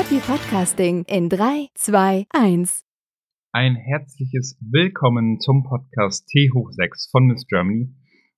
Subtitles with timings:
[0.00, 2.84] Happy Podcasting in 3, 2, 1.
[3.52, 7.90] Ein herzliches Willkommen zum Podcast T hoch 6 von Miss Germany.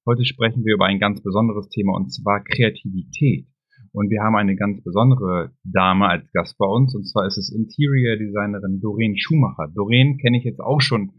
[0.05, 3.47] Heute sprechen wir über ein ganz besonderes Thema und zwar Kreativität.
[3.93, 7.55] Und wir haben eine ganz besondere Dame als Gast bei uns und zwar ist es
[7.55, 9.71] Interior Designerin Doreen Schumacher.
[9.73, 11.13] Doreen kenne ich jetzt auch schon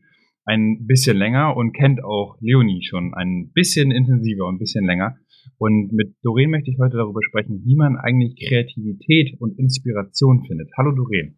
[0.44, 5.16] ein bisschen länger und kennt auch Leonie schon ein bisschen intensiver und ein bisschen länger.
[5.58, 10.70] Und mit Doreen möchte ich heute darüber sprechen, wie man eigentlich Kreativität und Inspiration findet.
[10.78, 11.38] Hallo Doreen.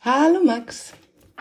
[0.00, 0.94] Hallo Max.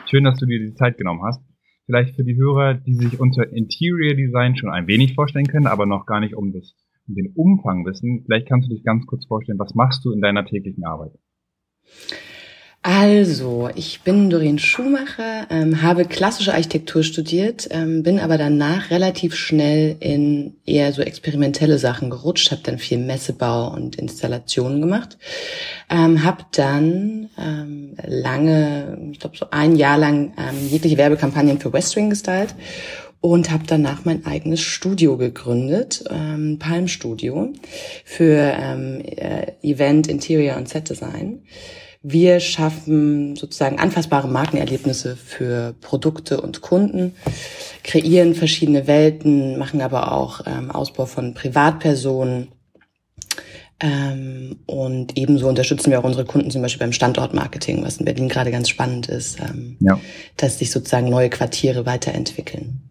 [0.09, 1.41] Schön, dass du dir die Zeit genommen hast.
[1.85, 5.85] Vielleicht für die Hörer, die sich unter Interior Design schon ein wenig vorstellen können, aber
[5.85, 6.75] noch gar nicht um, das,
[7.07, 8.23] um den Umfang wissen.
[8.25, 11.11] Vielleicht kannst du dich ganz kurz vorstellen, was machst du in deiner täglichen Arbeit?
[12.85, 19.35] Also, ich bin Doreen Schumacher, ähm, habe klassische Architektur studiert, ähm, bin aber danach relativ
[19.35, 25.17] schnell in eher so experimentelle Sachen gerutscht, habe dann viel Messebau und Installationen gemacht,
[25.89, 31.71] ähm, habe dann ähm, lange, ich glaube so ein Jahr lang ähm, jegliche Werbekampagnen für
[31.71, 32.53] Westwing gestylt
[33.21, 37.53] und habe danach mein eigenes Studio gegründet, ähm, Palm Studio,
[38.03, 41.43] für ähm, äh, Event, Interior und Set Design.
[42.05, 47.15] Wir schaffen sozusagen anfassbare Markenerlebnisse für Produkte und Kunden,
[47.83, 52.49] kreieren verschiedene Welten, machen aber auch ähm, Ausbau von Privatpersonen.
[53.79, 58.27] Ähm, und ebenso unterstützen wir auch unsere Kunden zum Beispiel beim Standortmarketing, was in Berlin
[58.27, 59.97] gerade ganz spannend ist, ähm, ja.
[60.35, 62.81] dass sich sozusagen neue Quartiere weiterentwickeln.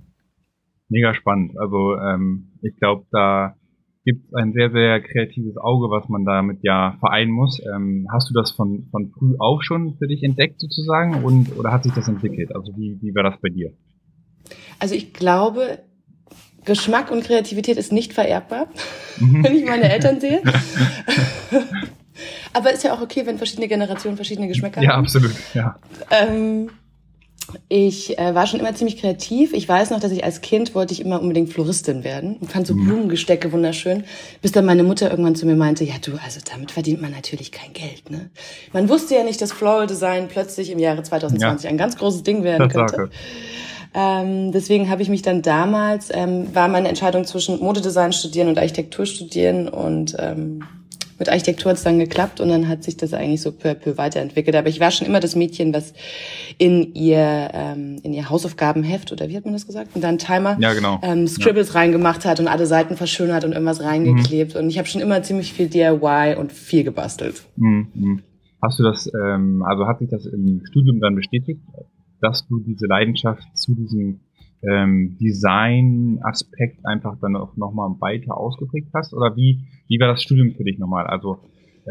[0.89, 1.53] Mega spannend.
[1.59, 3.57] Also ähm, ich glaube, da
[4.05, 7.61] gibt ein sehr, sehr kreatives Auge, was man damit ja vereinen muss.
[7.75, 11.73] Ähm, hast du das von, von früh auf schon für dich entdeckt sozusagen und oder
[11.73, 12.55] hat sich das entwickelt?
[12.55, 13.73] Also wie, wie war das bei dir?
[14.79, 15.79] Also ich glaube,
[16.65, 18.67] Geschmack und Kreativität ist nicht vererbbar,
[19.19, 19.45] mhm.
[19.45, 20.43] wenn ich meine Eltern sehe.
[22.53, 24.97] Aber ist ja auch okay, wenn verschiedene Generationen verschiedene Geschmäcker ja, haben.
[24.97, 25.77] Ja, absolut, ja.
[26.11, 26.71] Ähm,
[27.69, 29.53] ich äh, war schon immer ziemlich kreativ.
[29.53, 32.67] Ich weiß noch, dass ich als Kind wollte ich immer unbedingt Floristin werden und fand
[32.67, 32.75] so.
[32.75, 34.05] Blumengestecke wunderschön,
[34.41, 37.53] bis dann meine Mutter irgendwann zu mir meinte, ja du, also damit verdient man natürlich
[37.53, 38.11] kein Geld.
[38.11, 38.31] Ne?
[38.73, 41.71] Man wusste ja nicht, dass Floral Design plötzlich im Jahre 2020 ja.
[41.71, 43.11] ein ganz großes Ding werden könnte.
[43.95, 48.59] Ähm, deswegen habe ich mich dann damals, ähm, war meine Entscheidung zwischen Modedesign studieren und
[48.59, 50.65] Architektur studieren und ähm,
[51.19, 53.75] mit Architektur hat es dann geklappt und dann hat sich das eigentlich so peu à
[53.75, 54.57] peu weiterentwickelt.
[54.57, 55.95] Aber ich war schon immer das Mädchen, was
[56.59, 59.95] in ihr ähm, in ihr Hausaufgabenheft oder wie hat man das gesagt?
[59.95, 61.01] Und dann Timer ja, genau.
[61.03, 61.81] ähm, Scribbles ja.
[61.81, 64.55] reingemacht hat und alle Seiten verschönert und irgendwas reingeklebt.
[64.55, 64.61] Mhm.
[64.61, 67.43] Und ich habe schon immer ziemlich viel DIY und viel gebastelt.
[67.57, 67.89] Mhm.
[67.95, 68.23] mhm.
[68.63, 71.61] Hast du das, ähm, also hat sich das im Studium dann bestätigt,
[72.21, 74.21] dass du diese Leidenschaft zu diesem
[74.63, 79.15] ähm, Design-Aspekt einfach dann auch nochmal weiter ausgeprägt hast?
[79.15, 81.07] Oder wie, wie war das Studium für dich nochmal?
[81.07, 81.39] Also,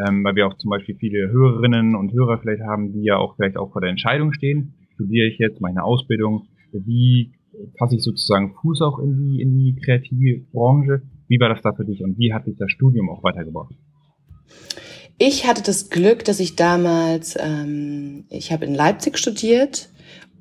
[0.07, 3.35] ähm, weil wir auch zum Beispiel viele Hörerinnen und Hörer vielleicht haben, die ja auch
[3.35, 4.73] vielleicht auch vor der Entscheidung stehen.
[4.95, 6.47] Studiere ich jetzt meine Ausbildung?
[6.71, 7.33] Wie
[7.77, 11.03] passe ich sozusagen Fuß auch in die, in die kreative Branche?
[11.27, 13.75] Wie war das da für dich und wie hat dich das Studium auch weitergebracht?
[15.19, 19.90] Ich hatte das Glück, dass ich damals, ähm, ich habe in Leipzig studiert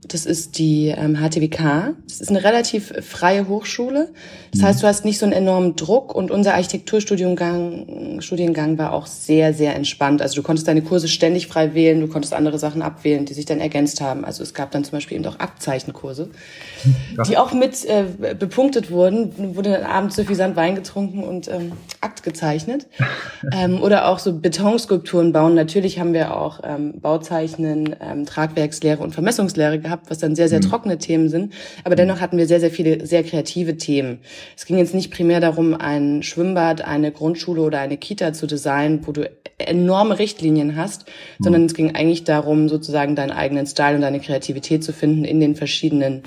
[0.02, 1.94] das ist die ähm, HTWK.
[2.08, 4.08] Das ist eine relativ freie Hochschule.
[4.50, 4.64] Das mhm.
[4.64, 9.52] heißt, du hast nicht so einen enormen Druck und unser Architekturstudiengang Studiengang war auch sehr,
[9.52, 10.22] sehr entspannt.
[10.22, 13.44] Also du konntest deine Kurse ständig frei wählen, du konntest andere Sachen abwählen, die sich
[13.44, 14.24] dann ergänzt haben.
[14.24, 16.30] Also es gab dann zum Beispiel eben auch Aktzeichenkurse,
[17.16, 17.22] ja.
[17.24, 19.54] die auch mit äh, bepunktet wurden.
[19.54, 22.86] Wurde dann abends suffisant Wein getrunken und ähm, Akt gezeichnet.
[23.52, 25.54] ähm, oder auch so Betonskulpturen bauen.
[25.54, 30.48] Natürlich haben wir auch ähm, Bauzeichnen, ähm, Tragwerkslehre und Vermessungslehre gehabt gehabt, was dann sehr,
[30.48, 30.68] sehr mhm.
[30.70, 31.52] trockene Themen sind.
[31.84, 34.20] Aber dennoch hatten wir sehr, sehr viele sehr kreative Themen.
[34.56, 39.06] Es ging jetzt nicht primär darum, ein Schwimmbad, eine Grundschule oder eine Kita zu designen,
[39.06, 39.28] wo du
[39.58, 41.06] enorme Richtlinien hast,
[41.38, 41.44] mhm.
[41.44, 45.40] sondern es ging eigentlich darum, sozusagen deinen eigenen Style und deine Kreativität zu finden in
[45.40, 46.22] den verschiedenen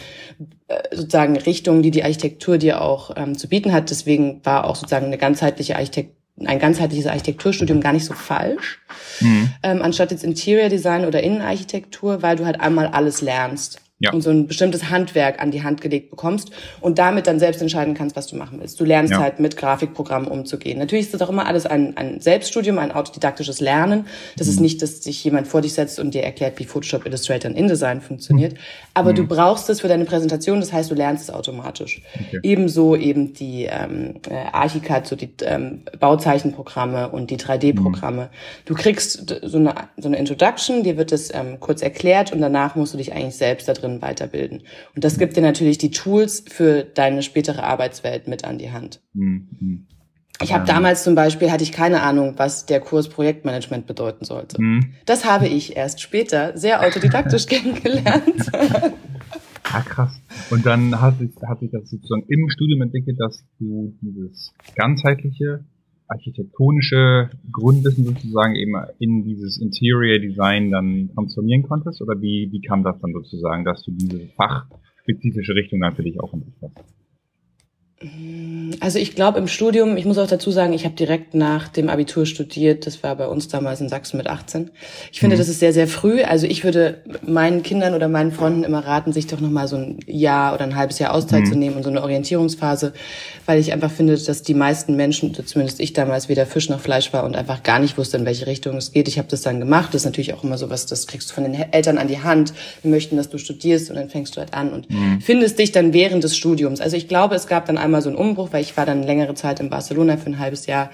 [0.68, 3.90] äh, sozusagen Richtungen, die die Architektur dir auch ähm, zu bieten hat.
[3.90, 8.80] Deswegen war auch sozusagen eine ganzheitliche Architektur ein ganzheitliches Architekturstudium gar nicht so falsch,
[9.20, 9.50] mhm.
[9.62, 13.80] ähm, anstatt jetzt Interior Design oder Innenarchitektur, weil du halt einmal alles lernst.
[14.04, 14.12] ja.
[14.12, 16.52] und so ein bestimmtes Handwerk an die Hand gelegt bekommst
[16.82, 18.80] und damit dann selbst entscheiden kannst, was du machen willst.
[18.80, 19.20] Du lernst ja.
[19.20, 20.78] halt mit Grafikprogrammen umzugehen.
[20.78, 24.08] Natürlich ist das auch immer alles ein, ein Selbststudium, ein autodidaktisches Lernen.
[24.36, 24.54] Das mhm.
[24.54, 27.56] ist nicht, dass sich jemand vor dich setzt und dir erklärt, wie Photoshop, Illustrator und
[27.56, 28.54] InDesign funktioniert.
[28.54, 28.58] Mhm.
[28.94, 29.16] Aber mhm.
[29.16, 32.02] du brauchst es für deine Präsentation, das heißt, du lernst es automatisch.
[32.14, 32.40] Okay.
[32.44, 38.24] Ebenso eben die ähm, äh, Archicad, so die ähm, Bauzeichenprogramme und die 3D-Programme.
[38.24, 38.66] Mhm.
[38.66, 42.76] Du kriegst so eine, so eine Introduction, dir wird das ähm, kurz erklärt und danach
[42.76, 44.64] musst du dich eigentlich selbst da drin weiterbilden.
[44.96, 49.02] Und das gibt dir natürlich die Tools für deine spätere Arbeitswelt mit an die Hand.
[49.14, 49.88] Mhm.
[50.42, 54.62] Ich habe damals zum Beispiel, hatte ich keine Ahnung, was der Kurs Projektmanagement bedeuten sollte.
[54.62, 54.94] Mhm.
[55.06, 58.52] Das habe ich erst später sehr autodidaktisch kennengelernt.
[59.64, 60.20] Ah, krass.
[60.50, 65.64] Und dann hat sich, hat sich das sozusagen im Studium entwickelt, dass du dieses ganzheitliche
[66.08, 72.02] architektonische Grundwissen sozusagen eben in dieses Interior Design dann transformieren konntest?
[72.02, 76.20] Oder wie, wie kam das dann sozusagen, dass du diese fachspezifische Richtung dann für dich
[76.20, 76.93] auch entdeckt hast?
[78.80, 81.90] Also ich glaube im Studium, ich muss auch dazu sagen, ich habe direkt nach dem
[81.90, 82.86] Abitur studiert.
[82.86, 84.72] Das war bei uns damals in Sachsen mit 18.
[85.12, 85.40] Ich finde, mhm.
[85.40, 86.22] das ist sehr, sehr früh.
[86.22, 90.00] Also ich würde meinen Kindern oder meinen Freunden immer raten, sich doch nochmal so ein
[90.06, 91.46] Jahr oder ein halbes Jahr Auszeit mhm.
[91.46, 92.94] zu nehmen und so eine Orientierungsphase,
[93.46, 97.14] weil ich einfach finde, dass die meisten Menschen, zumindest ich damals, weder Fisch noch Fleisch
[97.14, 99.08] war und einfach gar nicht wusste, in welche Richtung es geht.
[99.08, 99.94] Ich habe das dann gemacht.
[99.94, 102.20] Das ist natürlich auch immer so was, das kriegst du von den Eltern an die
[102.20, 102.54] Hand.
[102.82, 105.22] Wir möchten, dass du studierst und dann fängst du halt an und mhm.
[105.22, 106.82] findest dich dann während des Studiums.
[106.82, 109.34] Also ich glaube, es gab dann einmal so einen Umbruch, weil ich war dann längere
[109.36, 110.90] Zeit in Barcelona für ein halbes Jahr,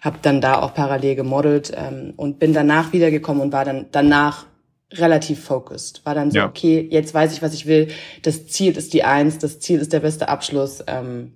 [0.00, 4.46] habe dann da auch parallel gemodelt ähm, und bin danach wiedergekommen und war dann danach
[4.92, 6.04] relativ focused.
[6.04, 6.46] War dann so, ja.
[6.46, 7.88] okay, jetzt weiß ich, was ich will.
[8.22, 10.82] Das Ziel ist die Eins, das Ziel ist der beste Abschluss.
[10.86, 11.32] Ähm,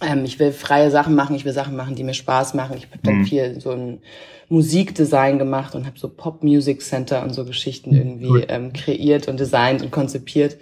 [0.00, 2.76] ähm, ich will freie Sachen machen, ich will Sachen machen, die mir Spaß machen.
[2.78, 3.24] Ich habe dann mhm.
[3.26, 4.00] viel so ein
[4.48, 7.96] Musikdesign gemacht und habe so Pop Music Center und so Geschichten mhm.
[7.96, 8.46] irgendwie cool.
[8.48, 10.56] ähm, kreiert und designt und konzipiert.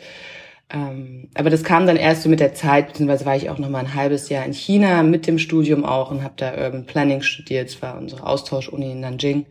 [0.73, 3.69] Ähm, aber das kam dann erst so mit der Zeit, beziehungsweise war ich auch noch
[3.69, 7.23] mal ein halbes Jahr in China mit dem Studium auch und habe da Urban Planning
[7.23, 7.69] studiert.
[7.69, 9.47] Es war unsere Austauschuni in Nanjing,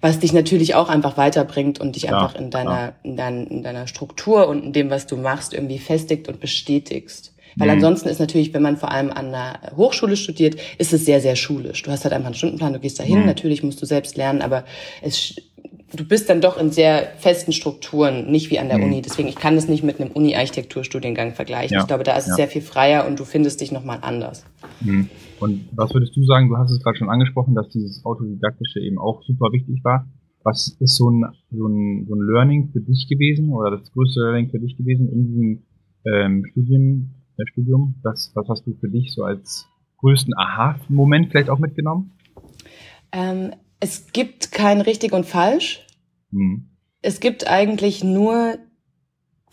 [0.00, 3.62] was dich natürlich auch einfach weiterbringt und dich ja, einfach in deiner, in, dein, in
[3.62, 7.34] deiner Struktur und in dem, was du machst, irgendwie festigt und bestätigst.
[7.56, 7.74] Weil mhm.
[7.74, 11.36] ansonsten ist natürlich, wenn man vor allem an einer Hochschule studiert, ist es sehr, sehr
[11.36, 11.82] schulisch.
[11.82, 13.26] Du hast halt einfach einen Stundenplan, du gehst dahin, mhm.
[13.26, 14.64] natürlich musst du selbst lernen, aber
[15.02, 15.36] es
[15.92, 18.84] du bist dann doch in sehr festen Strukturen, nicht wie an der mhm.
[18.84, 19.02] Uni.
[19.02, 21.74] Deswegen, ich kann das nicht mit einem Uni-Architekturstudiengang vergleichen.
[21.74, 21.80] Ja.
[21.80, 22.32] Ich glaube, da ist ja.
[22.32, 24.44] es sehr viel freier und du findest dich nochmal anders.
[24.80, 25.08] Mhm.
[25.40, 26.48] Und was würdest du sagen?
[26.48, 30.06] Du hast es gerade schon angesprochen, dass dieses Autodidaktische eben auch super wichtig war.
[30.42, 34.20] Was ist so ein, so ein, so ein Learning für dich gewesen oder das größte
[34.20, 35.62] Learning für dich gewesen in diesem
[36.06, 37.94] ähm, Studium, äh, Studium?
[38.02, 39.66] Das, was hast du für dich so als
[39.98, 42.12] größten Aha-Moment vielleicht auch mitgenommen?
[43.12, 43.52] Ähm,
[43.84, 45.84] es gibt kein richtig und falsch.
[46.30, 46.70] Mhm.
[47.02, 48.56] Es gibt eigentlich nur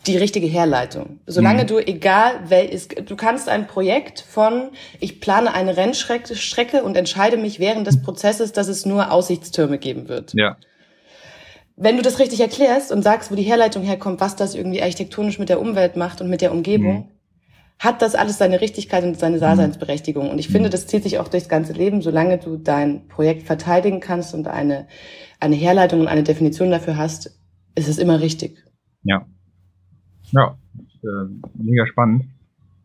[0.06, 1.20] die richtige Herleitung.
[1.26, 1.66] Solange mhm.
[1.66, 4.70] du, egal welches, du kannst ein Projekt von,
[5.00, 10.08] ich plane eine Rennstrecke und entscheide mich während des Prozesses, dass es nur Aussichtstürme geben
[10.08, 10.32] wird.
[10.34, 10.56] Ja.
[11.76, 15.38] Wenn du das richtig erklärst und sagst, wo die Herleitung herkommt, was das irgendwie architektonisch
[15.38, 17.08] mit der Umwelt macht und mit der Umgebung, mhm
[17.82, 20.30] hat das alles seine Richtigkeit und seine Daseinsberechtigung.
[20.30, 23.98] Und ich finde, das zieht sich auch durchs ganze Leben, solange du dein Projekt verteidigen
[23.98, 24.86] kannst und eine,
[25.40, 27.40] eine Herleitung und eine Definition dafür hast,
[27.74, 28.64] ist es immer richtig.
[29.02, 29.26] Ja.
[30.30, 30.56] Ja,
[31.02, 32.26] äh, mega spannend.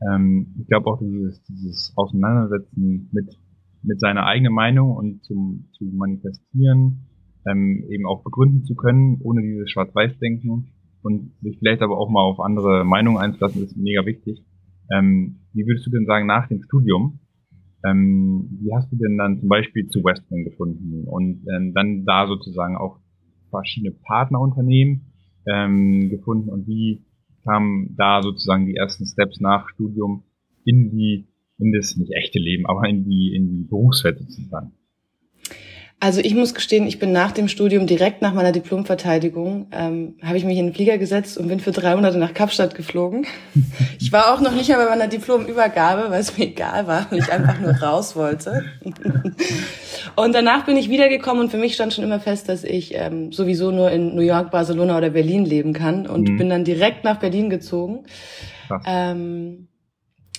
[0.01, 3.37] Ähm, ich glaube auch dieses, dieses Auseinandersetzen mit,
[3.83, 7.05] mit seiner eigenen Meinung und zum, zu manifestieren,
[7.47, 10.71] ähm, eben auch begründen zu können, ohne dieses Schwarz-Weiß-Denken
[11.03, 14.43] und sich vielleicht aber auch mal auf andere Meinungen einzulassen, ist mega wichtig.
[14.91, 17.19] Ähm, wie würdest du denn sagen, nach dem Studium,
[17.85, 22.27] ähm, wie hast du denn dann zum Beispiel zu Westman gefunden und ähm, dann da
[22.27, 22.99] sozusagen auch
[23.49, 25.13] verschiedene Partnerunternehmen
[25.47, 27.05] ähm, gefunden und wie
[27.43, 30.23] kamen da sozusagen die ersten Steps nach Studium
[30.65, 31.27] in die,
[31.57, 34.73] in das nicht echte Leben, aber in die, in die Berufswelt sozusagen?
[35.99, 40.37] Also ich muss gestehen, ich bin nach dem Studium direkt nach meiner Diplomverteidigung ähm, habe
[40.37, 43.25] ich mich in den Flieger gesetzt und bin für drei Monate nach Kapstadt geflogen.
[43.99, 47.19] Ich war auch noch nicht mehr bei meiner Diplomübergabe, weil es mir egal war, weil
[47.19, 48.63] ich einfach nur raus wollte.
[50.15, 53.31] Und danach bin ich wiedergekommen und für mich stand schon immer fest, dass ich ähm,
[53.31, 56.37] sowieso nur in New York, Barcelona oder Berlin leben kann und mhm.
[56.37, 58.05] bin dann direkt nach Berlin gezogen.
[58.85, 59.67] Ähm,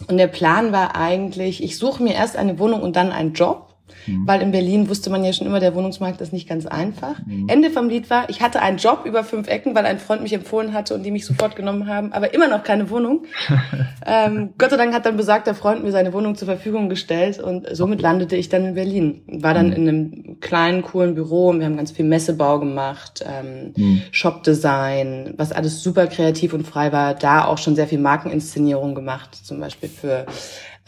[0.06, 3.67] und der Plan war eigentlich, ich suche mir erst eine Wohnung und dann einen Job
[4.06, 4.26] Mhm.
[4.26, 7.20] Weil in Berlin wusste man ja schon immer, der Wohnungsmarkt ist nicht ganz einfach.
[7.26, 7.48] Mhm.
[7.48, 10.32] Ende vom Lied war, ich hatte einen Job über fünf Ecken, weil ein Freund mich
[10.32, 13.24] empfohlen hatte und die mich sofort genommen haben, aber immer noch keine Wohnung.
[14.06, 17.66] ähm, Gott sei Dank hat dann besagter Freund mir seine Wohnung zur Verfügung gestellt und
[17.72, 19.22] somit landete ich dann in Berlin.
[19.26, 19.72] War dann mhm.
[19.72, 24.02] in einem kleinen, coolen Büro und wir haben ganz viel Messebau gemacht, ähm, mhm.
[24.10, 27.14] Shopdesign, was alles super kreativ und frei war.
[27.14, 30.26] Da auch schon sehr viel Markeninszenierung gemacht, zum Beispiel für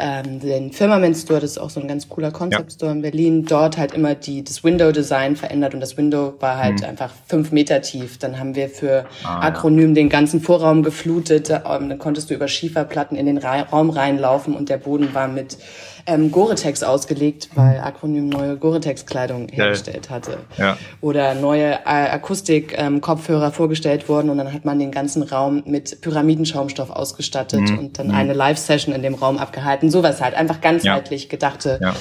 [0.01, 2.97] ähm, den Firmament Store, das ist auch so ein ganz cooler Concept Store ja.
[2.97, 6.87] in Berlin, dort halt immer die, das Window-Design verändert und das Window war halt mhm.
[6.87, 8.19] einfach fünf Meter tief.
[8.19, 9.95] Dann haben wir für ah, Akronym ja.
[9.95, 14.55] den ganzen Vorraum geflutet, ähm, dann konntest du über Schieferplatten in den Ra Raum reinlaufen
[14.55, 15.59] und der Boden war mit
[16.07, 20.39] ähm, Gore-Tex ausgelegt, weil Akronym neue Gore-Tex-Kleidung hergestellt hatte.
[20.57, 20.77] Ja.
[21.01, 26.01] Oder neue äh, Akustik-Kopfhörer ähm, vorgestellt wurden und dann hat man den ganzen Raum mit
[26.01, 27.79] Pyramidenschaumstoff ausgestattet mhm.
[27.79, 28.15] und dann mhm.
[28.15, 29.91] eine Live-Session in dem Raum abgehalten.
[29.91, 31.29] Sowas halt, einfach ganzheitlich ja.
[31.29, 31.95] gedachte ja.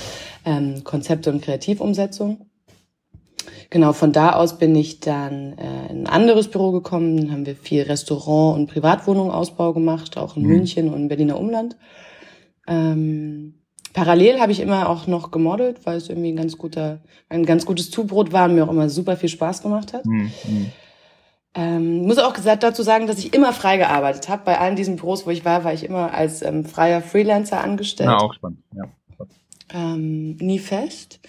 [0.45, 2.49] Ähm, Konzepte und Kreativumsetzung.
[3.71, 7.17] Genau, von da aus bin ich dann äh, in ein anderes Büro gekommen.
[7.17, 10.49] Dann haben wir viel Restaurant- und Privatwohnungausbau gemacht, auch in mhm.
[10.49, 11.75] München und im Berliner Umland.
[12.67, 13.58] Ähm,
[13.93, 17.65] Parallel habe ich immer auch noch gemodelt, weil es irgendwie ein ganz guter, ein ganz
[17.65, 20.05] gutes Zubrot war und mir auch immer super viel Spaß gemacht hat.
[20.05, 20.31] Mhm.
[21.55, 24.43] Ähm, muss auch gesagt dazu sagen, dass ich immer frei gearbeitet habe.
[24.45, 28.09] Bei allen diesen Büros, wo ich war, war ich immer als ähm, freier Freelancer angestellt.
[28.09, 28.83] Na, auch spannend, ja
[29.73, 31.19] ähm, nie fest.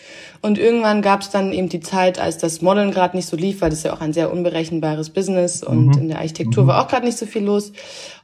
[0.41, 3.61] Und irgendwann gab es dann eben die Zeit, als das Modeln gerade nicht so lief,
[3.61, 6.03] weil das ja auch ein sehr unberechenbares Business und mhm.
[6.03, 6.69] in der Architektur mhm.
[6.69, 7.73] war auch gerade nicht so viel los.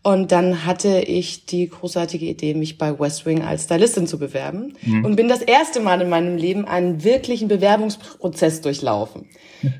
[0.02, 5.04] Und dann hatte ich die großartige Idee, mich bei Westwing als Stylistin zu bewerben mhm.
[5.04, 9.26] und bin das erste Mal in meinem Leben einen wirklichen Bewerbungsprozess durchlaufen.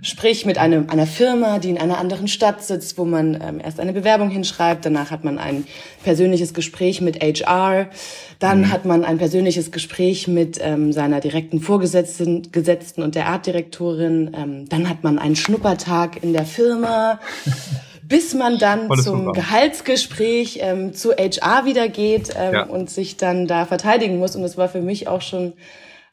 [0.02, 3.81] Sprich mit einem, einer Firma, die in einer anderen Stadt sitzt, wo man ähm, erst
[3.81, 5.66] eine Bewerbung hinschreibt, danach hat man ein
[6.05, 7.88] persönliches Gespräch mit HR,
[8.38, 8.73] dann mhm.
[8.73, 14.69] hat man ein persönliches Gespräch mit ähm, seiner direkten Vorgesetzten Gesetzten und der Artdirektorin, ähm,
[14.69, 17.21] dann hat man einen Schnuppertag in der Firma.
[18.09, 19.33] bis man dann Volles zum Programm.
[19.35, 22.62] Gehaltsgespräch ähm, zu HR wieder geht ähm, ja.
[22.62, 24.37] und sich dann da verteidigen muss.
[24.37, 25.55] Und das war für mich auch schon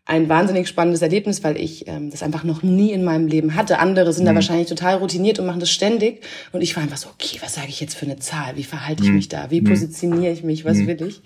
[0.06, 3.80] ein wahnsinnig spannendes Erlebnis, weil ich ähm, das einfach noch nie in meinem Leben hatte.
[3.80, 4.30] Andere sind mhm.
[4.30, 6.26] da wahrscheinlich total routiniert und machen das ständig.
[6.52, 8.58] Und ich war einfach so, okay, was sage ich jetzt für eine Zahl?
[8.58, 9.16] Wie verhalte ich mhm.
[9.16, 9.50] mich da?
[9.50, 9.66] Wie mhm.
[9.66, 10.66] positioniere ich mich?
[10.66, 10.88] Was mhm.
[10.88, 11.22] will ich?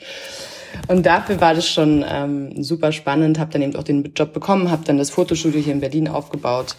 [0.87, 3.39] Und dafür war das schon ähm, super spannend.
[3.39, 6.75] Habe dann eben auch den Job bekommen, habe dann das Fotostudio hier in Berlin aufgebaut.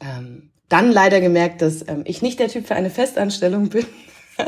[0.00, 3.86] Ähm, dann leider gemerkt, dass ähm, ich nicht der Typ für eine Festanstellung bin.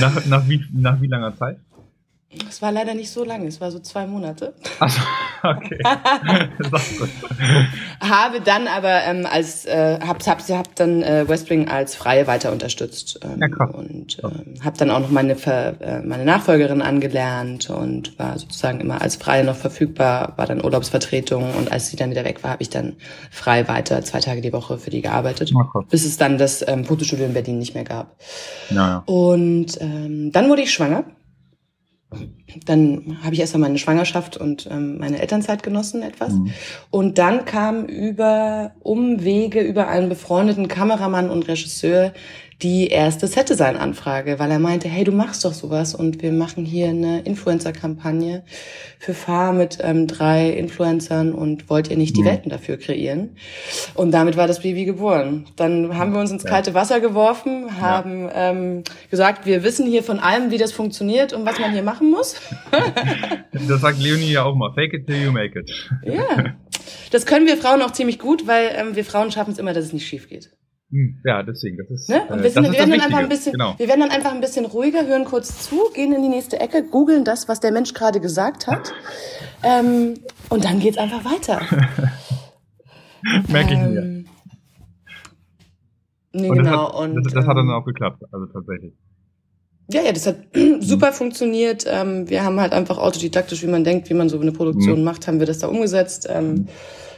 [0.00, 1.58] nach, nach, wie, nach wie langer Zeit?
[2.48, 4.54] Es war leider nicht so lange, es war so zwei Monate.
[4.80, 5.06] Ach,
[5.42, 5.78] okay.
[8.00, 12.50] habe dann aber ähm, als äh, hab, hab, hab dann äh, Westwing als Freie weiter
[12.52, 13.70] unterstützt ähm, ja, krass.
[13.74, 18.80] und ähm, habe dann auch noch meine Ver, äh, meine Nachfolgerin angelernt und war sozusagen
[18.80, 22.52] immer als Freie noch verfügbar, war dann Urlaubsvertretung und als sie dann wieder weg war,
[22.52, 22.96] habe ich dann
[23.30, 26.84] frei weiter zwei Tage die Woche für die gearbeitet, ja, bis es dann das ähm,
[26.84, 28.16] Fotostudio in Berlin nicht mehr gab.
[28.70, 31.04] Ja, Und ähm, dann wurde ich schwanger
[32.66, 36.32] dann habe ich erstmal meine Schwangerschaft und ähm, meine Elternzeit genossen etwas.
[36.34, 36.50] Mhm.
[36.90, 42.12] Und dann kam über Umwege, über einen befreundeten Kameramann und Regisseur
[42.62, 46.88] die erste Set-Design-Anfrage, weil er meinte, hey, du machst doch sowas und wir machen hier
[46.88, 48.44] eine Influencer-Kampagne
[48.98, 52.26] für Fahr mit ähm, drei Influencern und wollt ihr nicht die mhm.
[52.26, 53.36] Welten dafür kreieren?
[53.94, 55.46] Und damit war das Baby geboren.
[55.56, 58.50] Dann haben wir uns ins kalte Wasser geworfen, haben ja.
[58.50, 62.10] ähm, gesagt, wir wissen hier von allem, wie das funktioniert und was man hier machen
[62.10, 62.36] muss.
[63.52, 65.70] das sagt Leonie ja auch mal, fake it till you make it.
[66.04, 66.54] ja,
[67.10, 69.86] das können wir Frauen auch ziemlich gut, weil ähm, wir Frauen schaffen es immer, dass
[69.86, 70.50] es nicht schief geht.
[70.92, 72.08] Hm, ja, deswegen, das ist.
[72.10, 72.22] Ne?
[72.28, 73.74] Und wir, äh, sind, wir werden dann einfach ein bisschen, genau.
[73.78, 76.82] wir werden dann einfach ein bisschen ruhiger, hören kurz zu, gehen in die nächste Ecke,
[76.84, 78.92] googeln das, was der Mensch gerade gesagt hat,
[79.62, 80.14] ähm,
[80.50, 81.62] und dann geht's einfach weiter.
[83.48, 84.02] Merke ich mir.
[84.02, 84.26] Ähm,
[86.34, 86.70] nee, und genau.
[86.70, 88.92] Das hat, und das, das hat dann ähm, auch geklappt, also tatsächlich.
[89.90, 90.36] Ja, ja, das hat
[90.80, 91.86] super funktioniert.
[91.88, 95.04] Ähm, wir haben halt einfach autodidaktisch, wie man denkt, wie man so eine Produktion mhm.
[95.04, 96.28] macht, haben wir das da umgesetzt.
[96.30, 96.66] Ähm.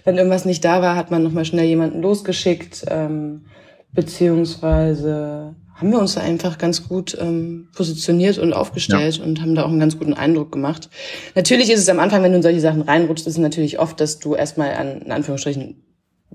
[0.05, 2.85] Wenn irgendwas nicht da war, hat man nochmal schnell jemanden losgeschickt.
[2.89, 3.47] Ähm,
[3.95, 9.25] beziehungsweise haben wir uns da einfach ganz gut ähm, positioniert und aufgestellt ja.
[9.25, 10.89] und haben da auch einen ganz guten Eindruck gemacht.
[11.35, 14.01] Natürlich ist es am Anfang, wenn du in solche Sachen reinrutschst, ist es natürlich oft,
[14.01, 15.83] dass du erstmal an, in Anführungsstrichen,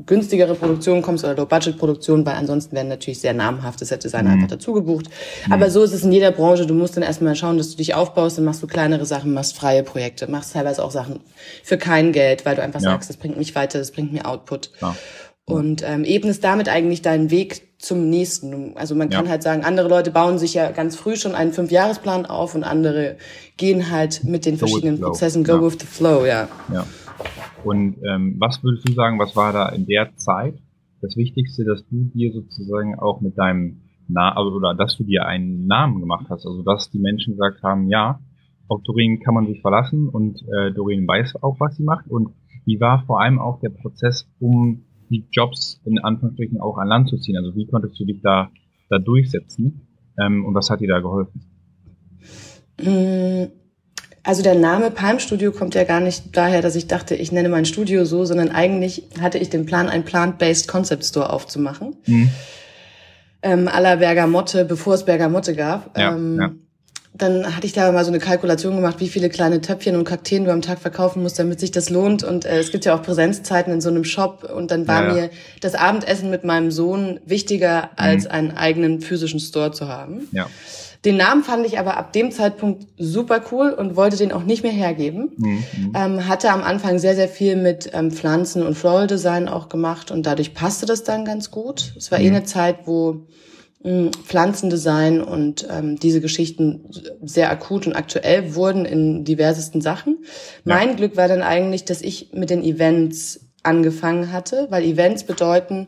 [0.06, 4.36] günstigere Produktionen kommst oder Low-Budget-Produktionen, weil ansonsten werden natürlich sehr namhafte Set-Designer mhm.
[4.36, 5.10] einfach dazu gebucht.
[5.46, 5.54] Mhm.
[5.54, 6.66] Aber so ist es in jeder Branche.
[6.66, 9.58] Du musst dann erstmal schauen, dass du dich aufbaust, dann machst du kleinere Sachen, machst
[9.58, 11.20] freie Projekte, machst teilweise auch Sachen
[11.64, 12.92] für kein Geld, weil du einfach ja.
[12.92, 14.72] sagst, das bringt mich weiter, das bringt mir Output.
[14.82, 14.96] Ja.
[15.50, 18.76] Und ähm, ebnest damit eigentlich deinen Weg zum nächsten.
[18.76, 19.32] Also man kann ja.
[19.32, 23.18] halt sagen, andere Leute bauen sich ja ganz früh schon einen Fünfjahresplan auf und andere
[23.58, 25.62] gehen halt mit den go verschiedenen Prozessen, go ja.
[25.62, 26.48] with the flow, ja.
[26.74, 26.86] Ja.
[27.64, 30.56] Und ähm, was würdest du sagen, was war da in der Zeit
[31.02, 35.26] das Wichtigste, dass du dir sozusagen auch mit deinem Na also, oder dass du dir
[35.26, 38.20] einen Namen gemacht hast, also dass die Menschen gesagt haben, ja,
[38.68, 42.30] auf Doreen kann man sich verlassen und äh, Doreen weiß auch, was sie macht und
[42.66, 47.10] wie war vor allem auch der Prozess, um die Jobs in Anführungsstrichen auch an Land
[47.10, 47.38] zu ziehen?
[47.38, 48.50] Also wie konntest du dich da,
[48.90, 49.88] da durchsetzen
[50.20, 51.42] ähm, und was hat dir da geholfen?
[52.82, 53.52] Mm,
[54.24, 57.50] also der Name Palm Studio kommt ja gar nicht daher, dass ich dachte, ich nenne
[57.50, 61.96] mein Studio so, sondern eigentlich hatte ich den Plan, ein Plant-Based Concept Store aufzumachen.
[62.06, 62.30] Mhm.
[63.42, 65.98] Ähm, à la Bergamotte, bevor es Bergamotte gab.
[65.98, 66.52] Ja, ähm, ja
[67.14, 70.46] dann hatte ich da mal so eine Kalkulation gemacht, wie viele kleine Töpfchen und Kakteen
[70.46, 72.24] du am Tag verkaufen musst, damit sich das lohnt.
[72.24, 74.50] Und äh, es gibt ja auch Präsenzzeiten in so einem Shop.
[74.56, 75.14] Und dann war ja.
[75.14, 78.32] mir das Abendessen mit meinem Sohn wichtiger, als mhm.
[78.32, 80.28] einen eigenen physischen Store zu haben.
[80.32, 80.48] Ja.
[81.06, 84.64] Den Namen fand ich aber ab dem Zeitpunkt super cool und wollte den auch nicht
[84.64, 85.32] mehr hergeben.
[85.38, 85.48] Mhm.
[85.48, 85.94] mhm.
[85.96, 90.12] Ähm, hatte am Anfang sehr, sehr viel mit ähm, Pflanzen und Floral Design auch gemacht
[90.12, 91.94] und dadurch passte das dann ganz gut.
[91.98, 92.34] Es war eh mhm.
[92.34, 93.26] eh eine Zeit, wo
[93.82, 100.18] Pflanzendesign und ähm, diese Geschichten sehr akut und aktuell wurden in diversesten Sachen.
[100.66, 100.76] Ja.
[100.76, 105.88] Mein Glück war dann eigentlich, dass ich mit den Events angefangen hatte, weil Events bedeuten,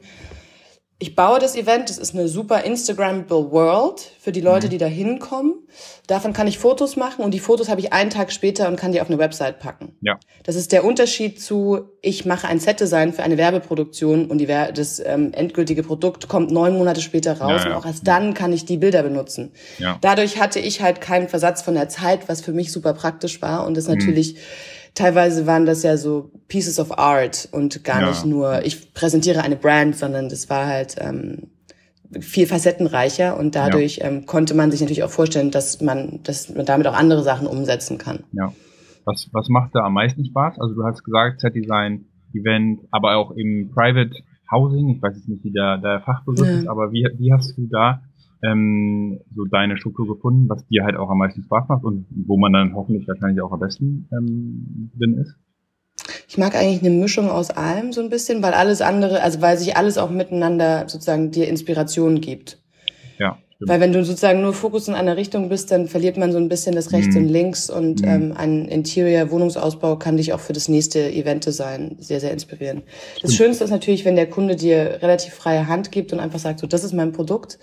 [1.02, 4.70] ich baue das Event, das ist eine super Instagrammable World für die Leute, mhm.
[4.70, 5.56] die da hinkommen.
[6.06, 8.92] Davon kann ich Fotos machen und die Fotos habe ich einen Tag später und kann
[8.92, 9.96] die auf eine Website packen.
[10.02, 10.20] Ja.
[10.44, 15.02] Das ist der Unterschied zu, ich mache ein Set-Design für eine Werbeproduktion und die, das
[15.04, 17.76] ähm, endgültige Produkt kommt neun Monate später raus ja, ja.
[17.76, 19.54] und auch erst dann kann ich die Bilder benutzen.
[19.80, 19.98] Ja.
[20.02, 23.66] Dadurch hatte ich halt keinen Versatz von der Zeit, was für mich super praktisch war
[23.66, 23.96] und das mhm.
[23.96, 24.36] natürlich
[24.94, 28.10] teilweise waren das ja so Pieces of Art und gar ja.
[28.10, 31.50] nicht nur, ich präsentiere eine Brand, sondern das war halt ähm,
[32.20, 34.08] viel facettenreicher und dadurch ja.
[34.08, 37.48] ähm, konnte man sich natürlich auch vorstellen, dass man, dass man damit auch andere Sachen
[37.48, 38.24] umsetzen kann.
[38.34, 38.52] Ja.
[39.06, 40.60] Was, was macht da am meisten Spaß?
[40.60, 44.12] Also du hast gesagt, Set-Design, Event, aber auch im Private
[44.52, 46.60] Housing, ich weiß jetzt nicht, wie der, der Fachbegriff ja.
[46.60, 48.02] ist, aber wie, wie hast du da
[48.44, 52.38] ähm, so deine Struktur gefunden, was dir halt auch am meisten Spaß macht und wo
[52.38, 55.36] man dann hoffentlich wahrscheinlich auch am besten ähm, drin ist?
[56.28, 59.58] Ich mag eigentlich eine Mischung aus allem so ein bisschen, weil alles andere, also weil
[59.58, 62.58] sich alles auch miteinander sozusagen dir Inspiration gibt.
[63.20, 63.38] Ja.
[63.62, 63.70] Stimmt.
[63.70, 66.50] Weil wenn du sozusagen nur Fokus in einer Richtung bist, dann verliert man so ein
[66.50, 67.22] bisschen das Rechts mhm.
[67.22, 68.08] und Links und mhm.
[68.08, 72.82] ähm, ein Interior-Wohnungsausbau kann dich auch für das nächste Event-Design sehr, sehr inspirieren.
[72.88, 73.24] Stimmt.
[73.24, 76.60] Das Schönste ist natürlich, wenn der Kunde dir relativ freie Hand gibt und einfach sagt,
[76.60, 77.60] so, das ist mein Produkt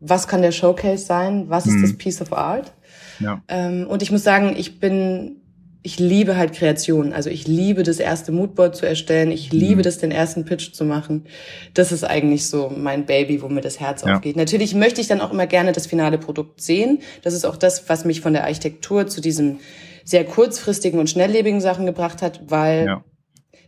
[0.00, 1.82] was kann der Showcase sein, was ist mhm.
[1.82, 2.72] das Piece of Art.
[3.20, 3.42] Ja.
[3.48, 5.36] Ähm, und ich muss sagen, ich bin,
[5.82, 7.12] ich liebe halt Kreation.
[7.12, 9.30] Also ich liebe das erste Moodboard zu erstellen.
[9.30, 9.82] Ich liebe mhm.
[9.82, 11.26] das, den ersten Pitch zu machen.
[11.74, 14.14] Das ist eigentlich so mein Baby, wo mir das Herz ja.
[14.14, 14.36] aufgeht.
[14.36, 17.00] Natürlich möchte ich dann auch immer gerne das finale Produkt sehen.
[17.22, 19.58] Das ist auch das, was mich von der Architektur zu diesem
[20.04, 23.04] sehr kurzfristigen und schnelllebigen Sachen gebracht hat, weil ja.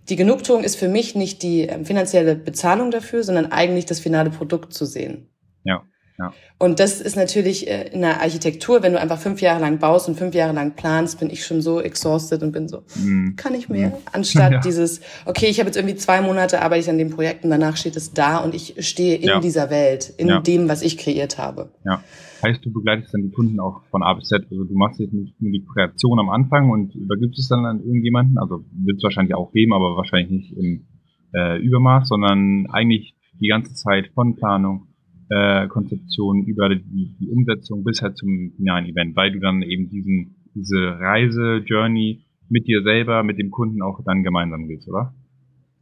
[0.09, 4.31] die Genugtuung ist für mich nicht die ähm, finanzielle Bezahlung dafür, sondern eigentlich das finale
[4.31, 5.31] Produkt zu sehen.
[5.64, 5.83] Ja.
[6.18, 6.33] Ja.
[6.59, 10.09] Und das ist natürlich äh, in der Architektur, wenn du einfach fünf Jahre lang baust
[10.09, 13.37] und fünf Jahre lang planst, bin ich schon so exhausted und bin so, mm.
[13.37, 13.88] kann ich mehr?
[13.88, 13.92] Mm.
[14.12, 14.61] Anstatt ja.
[14.61, 17.76] dieses, okay, ich habe jetzt irgendwie zwei Monate arbeite ich an dem Projekt und danach
[17.76, 19.40] steht es da und ich stehe in ja.
[19.40, 20.40] dieser Welt, in ja.
[20.40, 21.70] dem, was ich kreiert habe.
[21.85, 22.02] Ja.
[22.42, 24.46] Heißt, du begleitest dann die Kunden auch von A bis Z.
[24.50, 27.81] Also du machst jetzt nicht nur die Kreation am Anfang und übergibst es dann an
[27.81, 28.38] irgendjemanden.
[28.38, 30.87] Also wird es wahrscheinlich auch geben, aber wahrscheinlich nicht im
[31.35, 34.88] äh, Übermaß, sondern eigentlich die ganze Zeit von Planung
[35.30, 39.88] äh, Konzeption über die, die Umsetzung bis halt zum finalen Event, weil du dann eben
[39.88, 45.14] diesen, diese Reise, Journey mit dir selber, mit dem Kunden auch dann gemeinsam gehst, oder?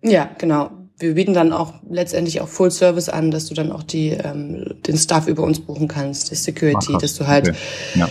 [0.03, 0.71] Ja, genau.
[0.99, 4.77] Wir bieten dann auch letztendlich auch Full Service an, dass du dann auch die, ähm,
[4.87, 7.59] den Staff über uns buchen kannst, die Security, Ach, dass du halt okay.
[7.97, 8.09] ja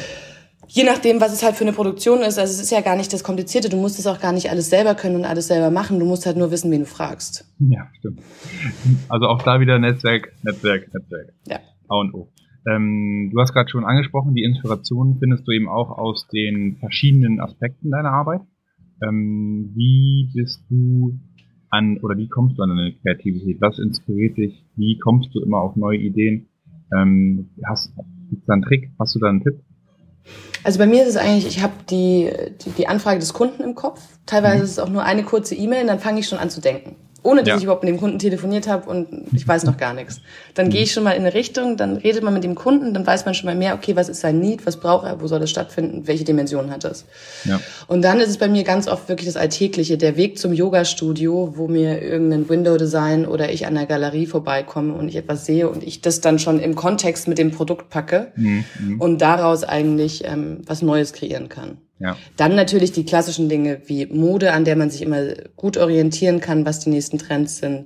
[0.68, 3.12] je nachdem, was es halt für eine Produktion ist, also es ist ja gar nicht
[3.14, 6.00] das Komplizierte, du musst es auch gar nicht alles selber können und alles selber machen,
[6.00, 7.46] du musst halt nur wissen, wen du fragst.
[7.60, 8.22] Ja, stimmt.
[9.10, 11.34] Also auch da wieder Netzwerk, Netzwerk, Netzwerk.
[11.48, 11.60] Ja.
[11.90, 12.30] A und O.
[12.66, 17.40] Ähm, du hast gerade schon angesprochen, die Inspiration findest du eben auch aus den verschiedenen
[17.42, 18.42] Aspekten deiner Arbeit.
[19.06, 21.20] Ähm, wie bist du
[21.70, 23.60] an, oder wie kommst du an deine Kreativität?
[23.60, 24.64] Was inspiriert dich?
[24.76, 26.48] Wie kommst du immer auf neue Ideen?
[26.96, 27.92] Ähm, hast,
[28.30, 28.92] gibt's da einen Trick?
[29.00, 29.60] Hast du da einen Tipp?
[30.64, 32.32] Also bei mir ist es eigentlich, ich habe die,
[32.64, 34.02] die, die Anfrage des Kunden im Kopf.
[34.26, 34.64] Teilweise mhm.
[34.64, 36.96] ist es auch nur eine kurze E-Mail und dann fange ich schon an zu denken.
[37.24, 37.58] Ohne dass Ja.
[37.58, 40.22] ich überhaupt mit dem Kunden telefoniert habe und ich weiß noch gar nichts.
[40.54, 43.08] Dann gehe ich schon mal in eine Richtung, dann redet man mit dem Kunden, dann
[43.08, 45.40] weiß man schon mal mehr, okay, was ist sein Need, was braucht er, wo soll
[45.40, 47.06] das stattfinden, welche Dimension hat das.
[47.46, 47.60] Ja.
[47.88, 51.54] Und dann ist es bei mir ganz oft wirklich das Alltägliche, der Weg zum Yoga-Studio,
[51.56, 55.84] wo mir irgendein Window-Design oder ich an der Galerie vorbeikomme und ich etwas sehe und
[55.84, 58.64] ich das dann schon im Kontext mit dem Produkt packe Mhm.
[58.80, 59.02] Mhm.
[59.02, 61.78] und daraus eigentlich ähm, was Neues kreieren kann.
[62.04, 62.18] Ja.
[62.36, 65.22] Dann natürlich die klassischen Dinge wie Mode, an der man sich immer
[65.56, 67.86] gut orientieren kann, was die nächsten Trends sind.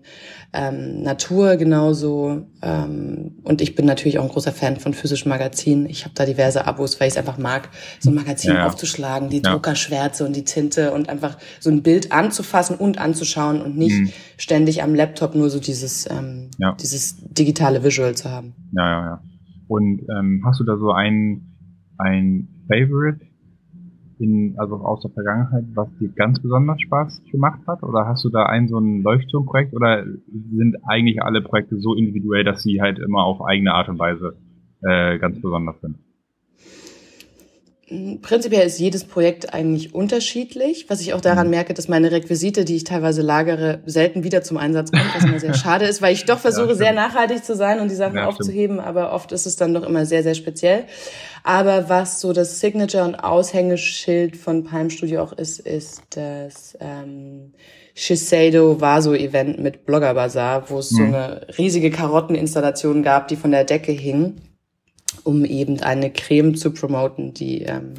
[0.54, 2.48] Ähm, Natur genauso.
[2.64, 5.86] Ähm, und ich bin natürlich auch ein großer Fan von physischen Magazinen.
[5.86, 8.66] Ich habe da diverse Abos, weil ich es einfach mag, so ein Magazin Ja, ja.
[8.66, 9.42] aufzuschlagen, die.
[9.44, 14.10] Druckerschwärze und die Tinte und einfach so ein Bild anzufassen und anzuschauen und nicht Mhm.
[14.38, 16.50] ständig am Laptop nur so dieses, ähm,
[16.82, 18.56] dieses digitale Visual zu haben.
[18.76, 19.22] Ja, ja, ja.
[19.68, 21.56] Und ähm, hast du da so ein,
[22.00, 23.20] ein Favorite
[24.20, 27.84] in, also aus der Vergangenheit, was dir ganz besonders Spaß gemacht hat?
[27.84, 32.44] Oder hast du da ein so ein Leuchtturmprojekt oder sind eigentlich alle Projekte so individuell,
[32.44, 34.38] dass sie halt immer auf eigene Art und Weise
[34.82, 35.98] äh, ganz besonders sind?
[38.22, 41.24] Prinzipiell ist jedes Projekt eigentlich unterschiedlich, was ich auch Mhm.
[41.24, 45.24] daran merke, dass meine Requisite, die ich teilweise lagere, selten wieder zum Einsatz kommt, was
[45.24, 46.80] immer sehr schade ist, weil ich doch versuche, stimmt.
[46.80, 49.84] sehr nachhaltig zu sein und die Sachen Ja, aufzuheben, aber oft ist es dann doch
[49.84, 50.84] immer sehr, sehr speziell.
[51.44, 57.54] Aber was so das Signature und Aushängeschild von Palm Studio auch ist, ist das ähm,
[57.96, 61.14] Shiseido Vaso Event mit Blogger Bazaar, wo es so Mhm.
[61.16, 64.42] eine riesige Karotteninstallation gab, die von der Decke hing
[65.24, 67.94] um eben eine Creme zu promoten, die ähm,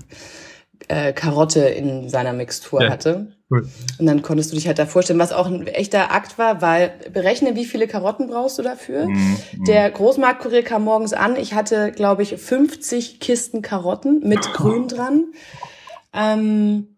[0.88, 2.90] äh, Karotte in seiner Mixtur Ja.
[2.90, 3.32] hatte.
[3.50, 3.66] Cool.
[3.98, 6.92] Und dann konntest du dich halt da vorstellen, was auch ein echter Akt war, weil
[7.12, 9.06] berechne, wie viele Karotten brauchst du dafür.
[9.06, 9.36] Mhm.
[9.66, 11.36] Der Großmarktkurier kam morgens an.
[11.36, 15.24] Ich hatte, glaube ich, 50 Kisten Karotten mit Grün dran.
[16.12, 16.88] Ähm,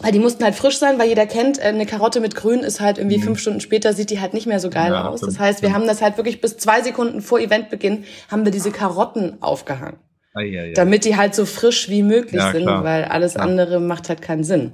[0.00, 2.80] weil die mussten halt frisch sein, weil jeder kennt, äh, eine Karotte mit Grün ist
[2.80, 3.22] halt irgendwie Mhm.
[3.22, 5.20] fünf Stunden später, sieht die halt nicht mehr so geil Ja, aus.
[5.20, 8.70] Das heißt, wir haben das halt wirklich bis zwei Sekunden vor Eventbeginn, haben wir diese
[8.70, 9.96] Karotten aufgehangen.
[10.34, 10.74] Ah, ja, ja.
[10.74, 12.84] Damit die halt so frisch wie möglich sind, klar.
[12.84, 14.72] weil alles andere macht halt keinen Sinn.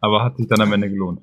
[0.00, 1.20] Aber hat sich dann am Ende gelohnt.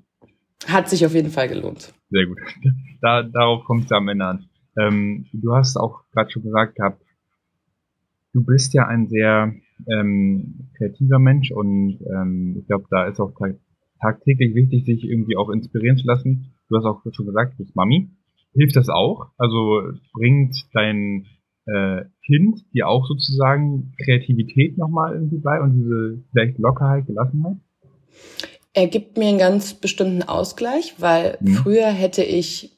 [0.67, 1.93] Hat sich auf jeden Fall gelohnt.
[2.09, 2.37] Sehr gut.
[3.01, 4.45] Da, darauf kommt es am Ende an.
[4.79, 7.01] Ähm, du hast auch gerade schon gesagt gehabt,
[8.31, 9.53] du bist ja ein sehr
[9.91, 13.55] ähm, kreativer Mensch und ähm, ich glaube, da ist auch tag
[14.01, 16.53] tagtäglich wichtig, sich irgendwie auch inspirieren zu lassen.
[16.67, 18.09] Du hast auch schon gesagt, du bist Mami.
[18.53, 19.27] Hilft das auch?
[19.37, 19.81] Also
[20.13, 21.25] bringt dein
[21.65, 27.57] äh, Kind dir auch sozusagen Kreativität nochmal irgendwie bei und diese vielleicht Lockerheit, Gelassenheit?
[28.73, 31.47] Er gibt mir einen ganz bestimmten Ausgleich, weil Mhm.
[31.47, 32.72] früher hätte ich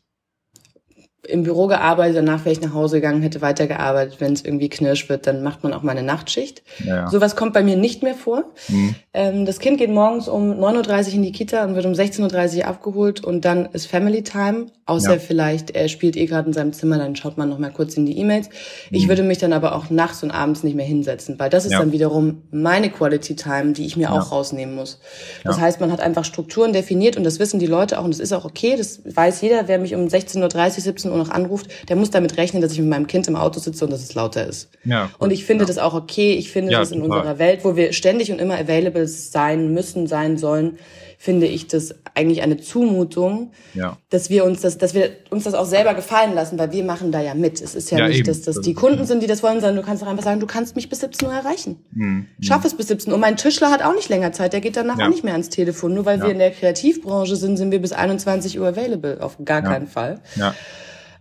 [1.27, 4.15] im Büro gearbeitet, danach wäre ich nach Hause gegangen, hätte weitergearbeitet.
[4.19, 6.63] Wenn es irgendwie knirsch wird, dann macht man auch mal eine Nachtschicht.
[6.83, 7.07] Ja.
[7.09, 8.43] Sowas kommt bei mir nicht mehr vor.
[8.67, 8.95] Mhm.
[9.13, 12.57] Ähm, das Kind geht morgens um 9.30 Uhr in die Kita und wird um 16.30
[12.59, 14.67] Uhr abgeholt und dann ist Family Time.
[14.87, 15.19] Außer Ja.
[15.19, 18.05] vielleicht, er spielt eh gerade in seinem Zimmer, dann schaut man noch mal kurz in
[18.05, 18.49] die E-Mails.
[18.91, 19.09] Ich Mhm.
[19.09, 21.79] würde mich dann aber auch nachts und abends nicht mehr hinsetzen, weil das ist Ja.
[21.79, 24.99] dann wiederum meine Quality Time, die ich mir auch rausnehmen muss.
[25.43, 28.19] Das heißt, man hat einfach Strukturen definiert und das wissen die Leute auch und das
[28.19, 28.75] ist auch okay.
[28.77, 30.43] Das weiß jeder, wer mich um 16.30
[30.77, 33.35] Uhr, 17 Uhr noch anruft, der muss damit rechnen, dass ich mit meinem Kind im
[33.35, 34.69] Auto sitze und dass es lauter ist.
[34.83, 35.67] ja Und ich finde ja.
[35.67, 36.33] das auch okay.
[36.33, 37.19] Ich finde Ja, das in total.
[37.19, 40.77] unserer Welt, wo wir ständig und immer available sein müssen, sein sollen,
[41.17, 43.97] finde ich das eigentlich eine Zumutung, Ja.
[44.09, 47.11] dass wir uns das, dass wir uns das auch selber gefallen lassen, weil wir machen
[47.11, 47.61] da ja mit.
[47.61, 48.27] Es ist ja, Ja, nicht, eben.
[48.27, 50.45] dass das die Kunden sind, die das wollen, sondern du kannst doch einfach sagen, du
[50.45, 51.77] kannst mich bis 17 Uhr erreichen.
[51.93, 52.27] Mhm.
[52.41, 53.17] Schaff es bis 17 Uhr.
[53.17, 55.05] Mein Tischler hat auch nicht länger Zeit, der geht danach Ja.
[55.05, 55.93] auch nicht mehr ans Telefon.
[55.95, 59.17] Nur weil wir in der Kreativbranche sind, sind wir bis 21 Uhr available.
[59.21, 60.19] Auf gar keinen Fall.
[60.35, 60.53] Ja.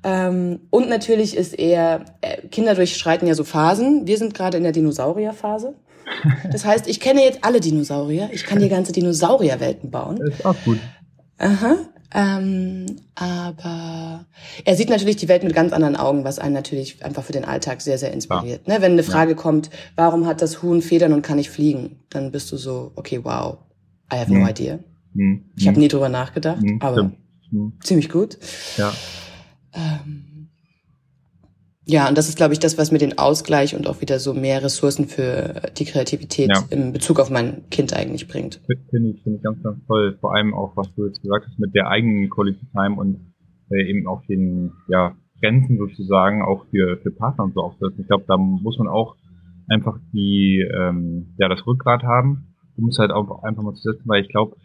[0.05, 4.07] Ähm, und natürlich ist eher, äh, Kinder durchschreiten ja so Phasen.
[4.07, 5.75] Wir sind gerade in der Dinosaurierphase.
[6.53, 8.29] Das heißt, ich kenne jetzt alle Dinosaurier.
[8.33, 10.19] Ich kann die ganze Dinosaurierwelten bauen.
[10.19, 10.79] Das ist auch gut.
[11.39, 11.77] Aha.
[12.15, 14.27] Ähm, aber
[14.65, 17.45] er sieht natürlich die Welt mit ganz anderen Augen, was einen natürlich einfach für den
[17.45, 18.69] Alltag sehr, sehr inspiriert.
[18.69, 18.77] Ne?
[18.81, 21.97] Wenn eine Frage kommt, warum hat das Huhn Federn und kann nicht fliegen?
[22.11, 23.57] Dann bist du so, okay, wow,
[24.13, 24.49] I have no Mhm.
[24.49, 24.79] idea.
[25.15, 25.45] Mhm.
[25.57, 27.11] Ich habe nie drüber nachgedacht, Mhm, aber.
[27.51, 27.73] Mhm.
[27.83, 28.39] ziemlich gut.
[28.77, 28.93] Ja.
[29.75, 30.49] Ähm,
[31.87, 34.33] ja, und das ist, glaube ich, das, was mir den Ausgleich und auch wieder so
[34.33, 36.65] mehr Ressourcen für die Kreativität Ja.
[36.71, 38.63] in Bezug auf mein Kind eigentlich bringt.
[38.91, 40.17] Finde ich, finde ich ganz, ganz toll.
[40.21, 43.35] Vor allem auch, was du jetzt gesagt hast, mit der eigenen Quality Time und
[43.71, 48.01] äh, eben auch den ja, Grenzen sozusagen auch für, für Partner und so aufsetzen.
[48.01, 49.17] Ich glaube, da muss man auch
[49.69, 54.05] einfach die, ähm, ja, das Rückgrat haben, um es halt auch einfach mal zu setzen,
[54.07, 54.57] weil ich glaube,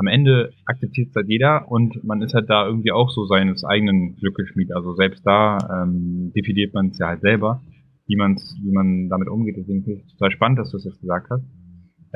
[0.00, 3.64] am Ende akzeptiert es halt jeder und man ist halt da irgendwie auch so seines
[3.64, 4.74] eigenen Glückes Schmied.
[4.74, 7.60] Also selbst da ähm, definiert man es ja halt selber,
[8.06, 9.56] wie man's, wie man damit umgeht.
[9.58, 11.44] Deswegen finde ich es total spannend, dass du es jetzt gesagt hast.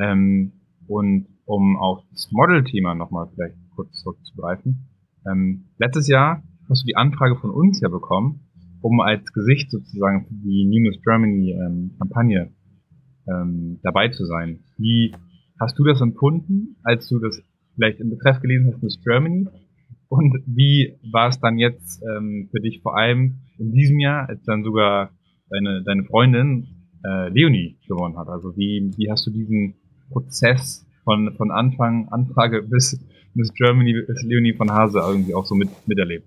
[0.02, 0.52] Ähm,
[0.88, 4.88] und um auf das Model-Thema nochmal vielleicht kurz zurückzugreifen.
[5.30, 8.48] Ähm, letztes Jahr hast du die Anfrage von uns ja bekommen,
[8.80, 12.50] um als Gesicht sozusagen für die New Miss Germany ähm, Kampagne
[13.28, 14.60] ähm, dabei zu sein.
[14.78, 15.14] Wie
[15.60, 17.42] hast du das empfunden, als du das
[17.74, 19.46] vielleicht im Betreff gelesen hast, Miss Germany?
[20.08, 24.42] Und wie war es dann jetzt ähm, für dich vor allem in diesem Jahr, als
[24.44, 25.10] dann sogar
[25.50, 26.68] deine, deine Freundin
[27.04, 28.28] äh, Leonie gewonnen hat?
[28.28, 29.74] Also wie, wie hast du diesen
[30.10, 32.98] Prozess von, von Anfang, Anfrage bis
[33.34, 36.26] Miss Germany, bis Leonie von Hase irgendwie auch so mit, miterlebt?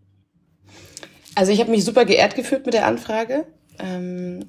[1.36, 3.46] Also ich habe mich super geehrt gefühlt mit der Anfrage.
[3.80, 4.40] Ähm,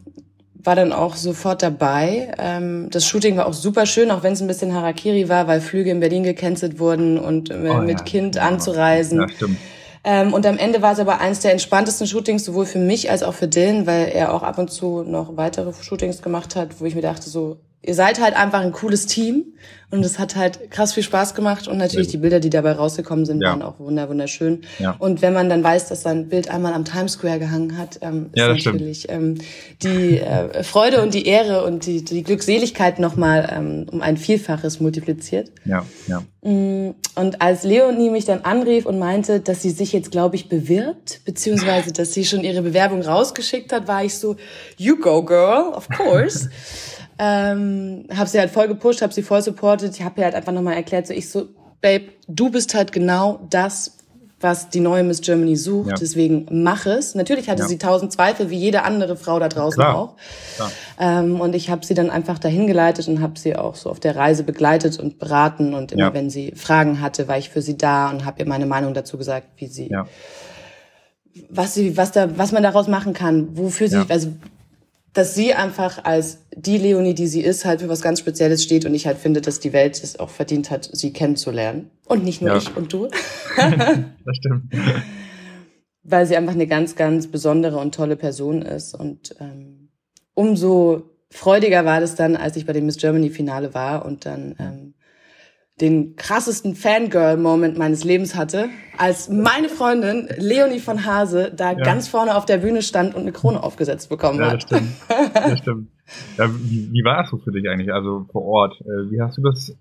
[0.63, 2.33] war dann auch sofort dabei.
[2.39, 5.61] Ähm, das Shooting war auch super schön, auch wenn es ein bisschen Harakiri war, weil
[5.61, 9.21] Flüge in Berlin gecancelt wurden und äh, oh, mit ja, Kind ja, anzureisen.
[9.21, 9.59] Ja, stimmt.
[10.05, 13.23] Ähm, und am Ende war es aber eines der entspanntesten Shootings, sowohl für mich als
[13.23, 16.85] auch für Dylan, weil er auch ab und zu noch weitere Shootings gemacht hat, wo
[16.85, 19.55] ich mir dachte, so, ihr seid halt einfach ein cooles Team
[19.91, 23.25] und es hat halt krass viel Spaß gemacht und natürlich die Bilder, die dabei rausgekommen
[23.25, 23.51] sind, ja.
[23.51, 24.63] waren auch wunderschön.
[24.79, 24.97] Ja.
[24.99, 28.27] Und wenn man dann weiß, dass sein Bild einmal am Times Square gehangen hat, ähm,
[28.33, 29.39] ist ja, natürlich ähm,
[29.83, 34.81] die äh, Freude und die Ehre und die, die Glückseligkeit nochmal ähm, um ein Vielfaches
[34.81, 35.53] multipliziert.
[35.65, 36.23] Ja, ja.
[36.43, 40.51] Mm, und als Leonie mich dann anrief und meinte, dass sie sich jetzt, glaube ich,
[40.51, 44.37] bewirbt, beziehungsweise dass sie schon ihre Bewerbung rausgeschickt hat, war ich so,
[44.77, 46.51] you go girl, of course.
[47.19, 49.95] Ähm, habe sie halt voll gepusht, habe sie voll supportet.
[49.97, 51.49] Ich habe ihr halt einfach nochmal erklärt, so ich so,
[51.81, 53.99] Babe, du bist halt genau das,
[54.41, 55.91] was die neue Miss Germany sucht.
[55.91, 55.97] Ja.
[55.97, 57.15] Deswegen mach es.
[57.15, 57.69] Natürlich hatte ja.
[57.69, 59.97] sie tausend Zweifel, wie jede andere Frau da draußen Klar.
[59.97, 60.15] auch.
[60.55, 60.71] Klar.
[61.01, 63.99] Ähm, und ich habe sie dann einfach dahin geleitet und habe sie auch so auf
[63.99, 65.75] der Reise begleitet und beraten.
[65.75, 66.15] Und immer ja.
[66.15, 69.19] wenn sie Fragen hatte, war ich für sie da und habe ihr meine Meinung dazu
[69.19, 69.91] gesagt, wie sie,
[71.51, 74.29] was sie, was da, was man daraus machen kann, wofür sie, also
[75.13, 78.85] dass sie einfach als die Leonie, die sie ist, halt für was ganz Spezielles steht
[78.85, 81.91] und ich halt finde, dass die Welt es auch verdient hat, sie kennenzulernen.
[82.07, 82.57] Und nicht nur ja.
[82.59, 83.09] ich und du.
[83.57, 84.73] das stimmt.
[86.03, 88.95] Weil sie einfach eine ganz, ganz besondere und tolle Person ist.
[88.95, 89.91] Und ähm,
[90.35, 94.55] umso freudiger war das dann, als ich bei dem Miss Germany Finale war und dann
[94.59, 94.95] ähm,
[95.81, 101.79] den krassesten Fangirl-Moment meines Lebens hatte, als meine Freundin Leonie von Hase da ja.
[101.79, 104.55] ganz vorne auf der Bühne stand und eine Krone aufgesetzt bekommen ja, hat.
[104.55, 104.93] Das stimmt.
[105.35, 105.89] Das stimmt.
[106.37, 108.81] Ja, wie, wie war es so für dich eigentlich, also vor Ort?
[108.81, 109.77] Äh, wie hast du das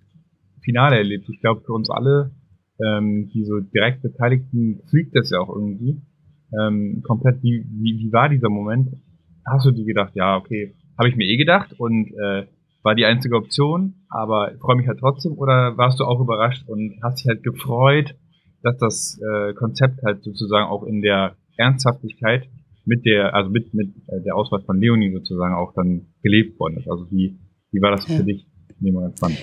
[0.62, 1.28] Finale erlebt?
[1.30, 2.32] Ich glaube, für uns alle,
[2.86, 6.02] ähm, die so direkt Beteiligten, fügt das ja auch irgendwie.
[6.60, 8.90] Ähm, komplett, wie, wie, wie war dieser Moment?
[9.46, 12.46] Hast du dir gedacht, ja, okay, habe ich mir eh gedacht und äh,
[12.88, 16.64] war die einzige Option, aber ich freue mich halt trotzdem oder warst du auch überrascht
[16.70, 18.16] und hast dich halt gefreut,
[18.64, 22.48] dass das äh, Konzept halt sozusagen auch in der Ernsthaftigkeit
[22.86, 26.78] mit der, also mit, mit äh, der Auswahl von Leonie sozusagen auch dann gelebt worden
[26.78, 26.90] ist.
[26.90, 27.38] Also wie,
[27.72, 28.16] wie war das ja.
[28.16, 28.48] für dich?
[28.80, 29.40] Ganz spannend.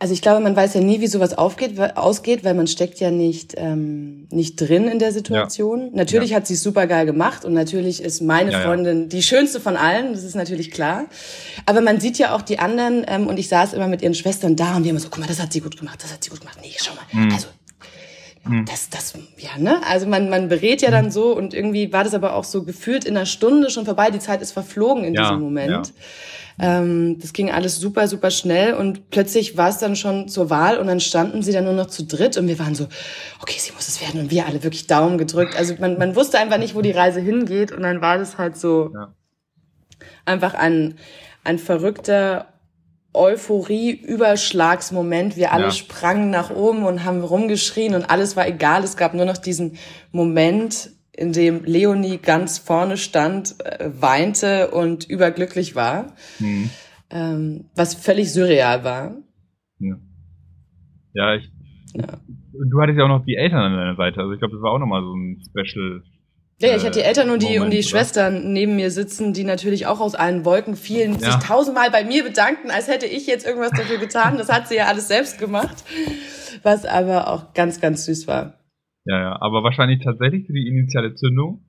[0.00, 3.10] Also ich glaube, man weiß ja nie, wie sowas aufgeht, ausgeht, weil man steckt ja
[3.10, 5.86] nicht ähm, nicht drin in der Situation.
[5.86, 5.90] Ja.
[5.92, 6.36] Natürlich ja.
[6.36, 9.76] hat sie es super geil gemacht und natürlich ist meine ja, Freundin die schönste von
[9.76, 11.06] allen, das ist natürlich klar.
[11.66, 14.54] Aber man sieht ja auch die anderen ähm, und ich saß immer mit ihren Schwestern
[14.54, 16.30] da und die immer so, guck mal, das hat sie gut gemacht, das hat sie
[16.30, 16.58] gut gemacht.
[16.62, 17.24] Nee, schau mal.
[17.24, 17.32] Mhm.
[17.32, 17.48] Also
[18.48, 18.64] mhm.
[18.64, 19.80] das, das, ja, ne?
[19.88, 21.10] Also man, man berät ja dann mhm.
[21.10, 24.10] so und irgendwie war das aber auch so gefühlt in einer Stunde schon vorbei.
[24.10, 25.92] Die Zeit ist verflogen in diesem Moment.
[26.60, 30.78] Ähm, das ging alles super, super schnell und plötzlich war es dann schon zur Wahl
[30.78, 32.88] und dann standen sie dann nur noch zu dritt und wir waren so,
[33.40, 35.56] okay, sie muss es werden und wir alle wirklich Daumen gedrückt.
[35.56, 38.56] Also man, man wusste einfach nicht, wo die Reise hingeht und dann war das halt
[38.56, 39.14] so ja.
[40.24, 40.96] einfach ein,
[41.44, 42.46] ein verrückter
[43.14, 45.36] Euphorie-Überschlagsmoment.
[45.36, 45.70] Wir alle ja.
[45.70, 48.84] sprangen nach oben und haben rumgeschrien und alles war egal.
[48.84, 49.78] Es gab nur noch diesen
[50.12, 56.70] Moment, in dem Leonie ganz vorne stand, äh, weinte und überglücklich war, mhm.
[57.10, 59.16] ähm, was völlig surreal war.
[59.80, 59.96] Ja,
[61.14, 61.50] ja ich.
[61.94, 62.06] Ja.
[62.52, 64.72] Du hattest ja auch noch die Eltern an deiner Seite, also ich glaube, das war
[64.72, 66.02] auch nochmal so ein Special.
[66.60, 69.44] Ja, ich hatte die Eltern und die, Moment, und die Schwestern neben mir sitzen, die
[69.44, 71.30] natürlich auch aus allen Wolken fielen, ja.
[71.30, 74.38] sich tausendmal bei mir bedankten, als hätte ich jetzt irgendwas dafür getan.
[74.38, 75.84] Das hat sie ja alles selbst gemacht,
[76.64, 78.58] was aber auch ganz, ganz süß war.
[79.04, 81.64] Ja, ja, aber wahrscheinlich tatsächlich für die initiale Zündung.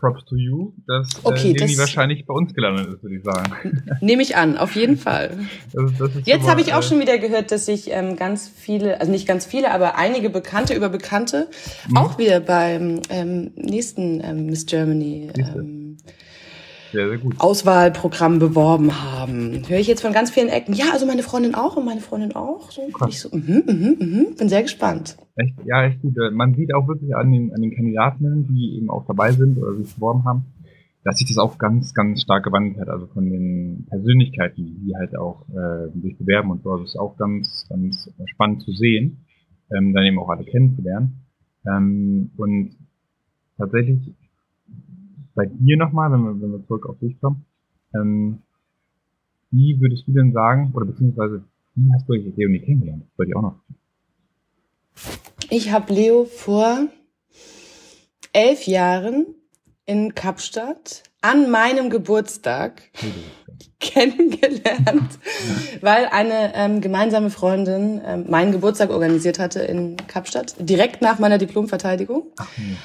[0.00, 3.24] Props to you, dass äh, okay, äh, das wahrscheinlich bei uns gelandet ist, würde ich
[3.24, 3.82] sagen.
[4.00, 5.38] Nehme ich an, auf jeden Fall.
[5.72, 9.00] Das, das Jetzt habe ich auch äh, schon wieder gehört, dass sich ähm, ganz viele,
[9.00, 11.48] also nicht ganz viele, aber einige Bekannte über Bekannte
[11.88, 11.96] mhm.
[11.96, 15.96] auch wieder beim ähm, nächsten ähm, Miss Germany ähm,
[16.94, 17.34] sehr, sehr gut.
[17.38, 19.62] Auswahlprogramm beworben haben.
[19.68, 20.74] Höre ich jetzt von ganz vielen Ecken.
[20.74, 22.70] Ja, also meine Freundin auch und meine Freundin auch.
[22.70, 25.16] So, ich so, mhm, mhm, mhm, bin sehr gespannt.
[25.36, 26.14] Echt, ja, echt gut.
[26.32, 29.74] Man sieht auch wirklich an den, an den Kandidaten, die eben auch dabei sind oder
[29.76, 30.44] sich beworben haben,
[31.02, 32.88] dass sich das auch ganz, ganz stark gewandelt hat.
[32.88, 36.76] Also von den Persönlichkeiten, die halt auch äh, sich bewerben und so.
[36.76, 39.26] Das ist auch ganz, ganz spannend zu sehen,
[39.76, 41.26] ähm, dann eben auch alle kennenzulernen.
[41.66, 42.76] Ähm, und
[43.58, 44.14] tatsächlich
[45.34, 47.44] bei dir nochmal, wenn wir, wenn wir zurück auf dich kommen,
[47.94, 48.38] ähm,
[49.50, 51.44] wie würdest du denn sagen, oder beziehungsweise
[51.76, 53.02] wie hast du Leonie kennengelernt?
[53.02, 53.60] Das wollte ich auch noch.
[55.50, 56.88] Ich habe Leo vor
[58.32, 59.26] elf Jahren
[59.86, 62.82] in Kapstadt an meinem Geburtstag
[63.80, 65.18] kennengelernt,
[65.80, 71.38] weil eine ähm, gemeinsame Freundin ähm, meinen Geburtstag organisiert hatte in Kapstadt, direkt nach meiner
[71.38, 72.26] Diplomverteidigung.
[72.38, 72.76] Ach, nee.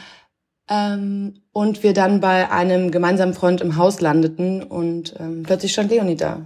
[0.70, 5.92] Ähm, und wir dann bei einem gemeinsamen Freund im Haus landeten und ähm, plötzlich stand
[5.92, 6.42] Leonie da.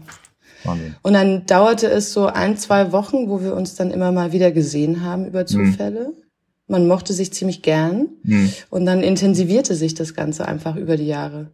[0.64, 0.96] Wahnsinn.
[1.02, 4.52] Und dann dauerte es so ein, zwei Wochen, wo wir uns dann immer mal wieder
[4.52, 5.48] gesehen haben über mhm.
[5.48, 6.10] Zufälle.
[6.10, 6.24] Mhm.
[6.68, 8.08] Man mochte sich ziemlich gern.
[8.24, 8.54] Mhm.
[8.70, 11.52] Und dann intensivierte sich das Ganze einfach über die Jahre.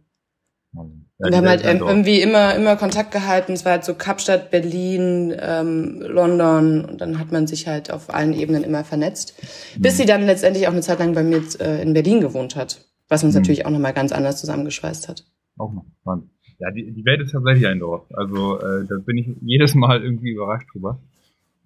[1.22, 3.52] Ja, wir haben halt irgendwie immer, immer Kontakt gehalten.
[3.52, 8.12] Es war halt so Kapstadt, Berlin, ähm, London und dann hat man sich halt auf
[8.12, 9.34] allen Ebenen immer vernetzt.
[9.76, 9.82] Mhm.
[9.82, 12.86] Bis sie dann letztendlich auch eine Zeit lang bei mir äh, in Berlin gewohnt hat,
[13.08, 13.40] was uns mhm.
[13.40, 15.24] natürlich auch nochmal ganz anders zusammengeschweißt hat.
[15.58, 16.30] Auch noch spannend.
[16.58, 18.04] Ja, die, die Welt ist tatsächlich ein Dorf.
[18.14, 21.00] Also äh, da bin ich jedes Mal irgendwie überrascht drüber.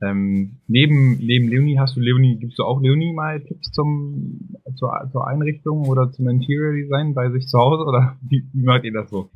[0.03, 5.09] Ähm, neben, neben Leonie hast du Leonie, gibst du auch Leonie mal Tipps zum, zur,
[5.12, 8.93] zur Einrichtung oder zum Interior Design bei sich zu Hause oder wie, wie macht ihr
[8.93, 9.31] das so?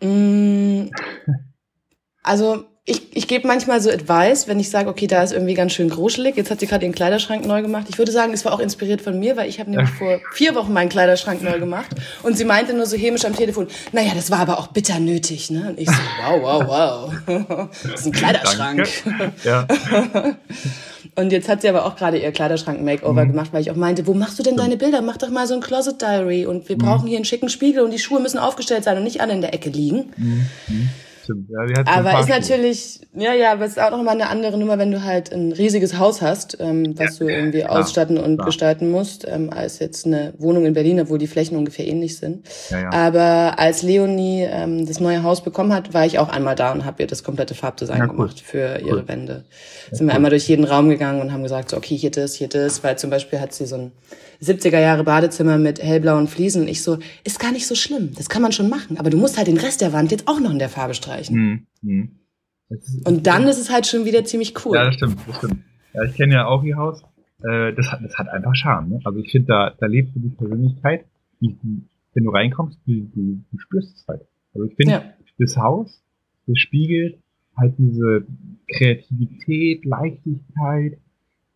[0.00, 0.90] Mm,
[2.22, 5.72] also ich, ich gebe manchmal so Advice, wenn ich sage, okay, da ist irgendwie ganz
[5.72, 6.36] schön gruschelig.
[6.36, 7.86] Jetzt hat sie gerade ihren Kleiderschrank neu gemacht.
[7.88, 10.54] Ich würde sagen, es war auch inspiriert von mir, weil ich habe nämlich vor vier
[10.54, 11.88] Wochen meinen Kleiderschrank neu gemacht.
[12.22, 15.50] Und sie meinte nur so hämisch am Telefon, naja, das war aber auch bitter nötig.
[15.50, 15.70] Ne?
[15.70, 17.68] Und ich so, wow, wow, wow.
[17.84, 18.86] Das ist ein Kleiderschrank.
[19.44, 19.66] Ja.
[21.16, 23.28] Und jetzt hat sie aber auch gerade ihr Kleiderschrank-Makeover mhm.
[23.28, 25.00] gemacht, weil ich auch meinte, wo machst du denn deine Bilder?
[25.00, 26.80] Mach doch mal so ein Closet Diary und wir mhm.
[26.80, 29.40] brauchen hier einen schicken Spiegel und die Schuhe müssen aufgestellt sein und nicht alle in
[29.40, 30.12] der Ecke liegen.
[30.16, 30.46] Mhm.
[31.24, 31.50] Stimmt.
[31.50, 34.78] Ja, aber ist natürlich, ja, ja, aber es ist auch noch mal eine andere Nummer,
[34.78, 38.36] wenn du halt ein riesiges Haus hast, ähm, was ja, du irgendwie klar, ausstatten und
[38.36, 38.46] klar.
[38.46, 42.46] gestalten musst, ähm, als jetzt eine Wohnung in Berlin, obwohl die Flächen ungefähr ähnlich sind.
[42.70, 42.92] Ja, ja.
[42.92, 46.84] Aber als Leonie ähm, das neue Haus bekommen hat, war ich auch einmal da und
[46.84, 48.10] habe ihr das komplette Farbdesign ja, cool.
[48.10, 49.08] gemacht für ihre cool.
[49.08, 49.44] Wände.
[49.90, 50.16] Sind wir cool.
[50.16, 52.96] einmal durch jeden Raum gegangen und haben gesagt, so, okay, hier das, hier das, weil
[52.98, 53.92] zum Beispiel hat sie so ein
[54.42, 58.28] 70er Jahre Badezimmer mit hellblauen Fliesen und ich so, ist gar nicht so schlimm, das
[58.28, 60.50] kann man schon machen, aber du musst halt den Rest der Wand jetzt auch noch
[60.50, 61.66] in der Farbe streichen.
[61.82, 62.08] Mhm.
[63.04, 64.76] Und dann ist es halt schon wieder ziemlich cool.
[64.76, 65.58] Ja, das stimmt, das stimmt.
[65.92, 67.02] Ja, ich kenne ja auch ihr Haus.
[67.42, 68.88] Äh, das, hat, das hat einfach Charme.
[68.88, 69.00] Ne?
[69.04, 71.04] Also ich finde, da, da lebt die Persönlichkeit.
[71.40, 71.82] Die, die,
[72.14, 74.22] wenn du reinkommst, du, du, du spürst es halt.
[74.54, 75.04] Also ich finde, ja.
[75.38, 76.02] das Haus,
[76.46, 77.18] das spiegelt
[77.56, 78.26] halt diese
[78.76, 80.98] Kreativität, Leichtigkeit,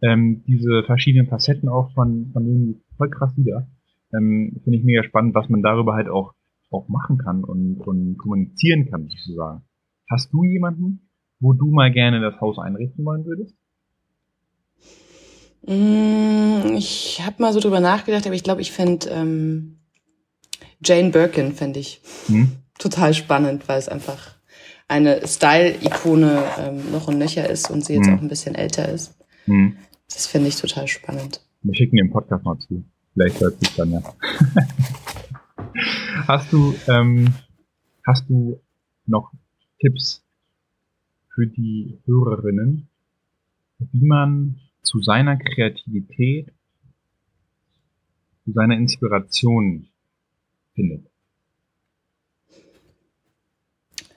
[0.03, 3.69] ähm, diese verschiedenen Facetten auch von, von irgendwie voll krass wieder.
[4.15, 6.35] Ähm, Finde ich mega spannend, was man darüber halt auch,
[6.71, 9.63] auch machen kann und, und kommunizieren kann, sozusagen.
[10.11, 13.55] Hast du jemanden, wo du mal gerne das Haus einrichten wollen würdest?
[15.67, 19.79] Mm, ich habe mal so drüber nachgedacht, aber ich glaube, ich fände ähm,
[20.83, 22.53] Jane Birkin fände ich hm?
[22.79, 24.37] total spannend, weil es einfach
[24.87, 28.15] eine Style-Ikone ähm, noch und nöcher ist und sie jetzt hm.
[28.15, 29.15] auch ein bisschen älter ist.
[29.45, 29.77] Hm.
[30.09, 31.41] Das finde ich total spannend.
[31.63, 32.85] Wir schicken den Podcast mal zu.
[33.13, 34.03] Vielleicht hört sich dann ja.
[36.27, 37.35] hast du, ähm,
[38.07, 38.61] hast du
[39.07, 39.33] noch
[39.81, 40.25] Tipps
[41.35, 42.89] für die Hörerinnen,
[43.79, 46.53] wie man zu seiner Kreativität,
[48.45, 49.89] zu seiner Inspiration
[50.75, 51.07] findet?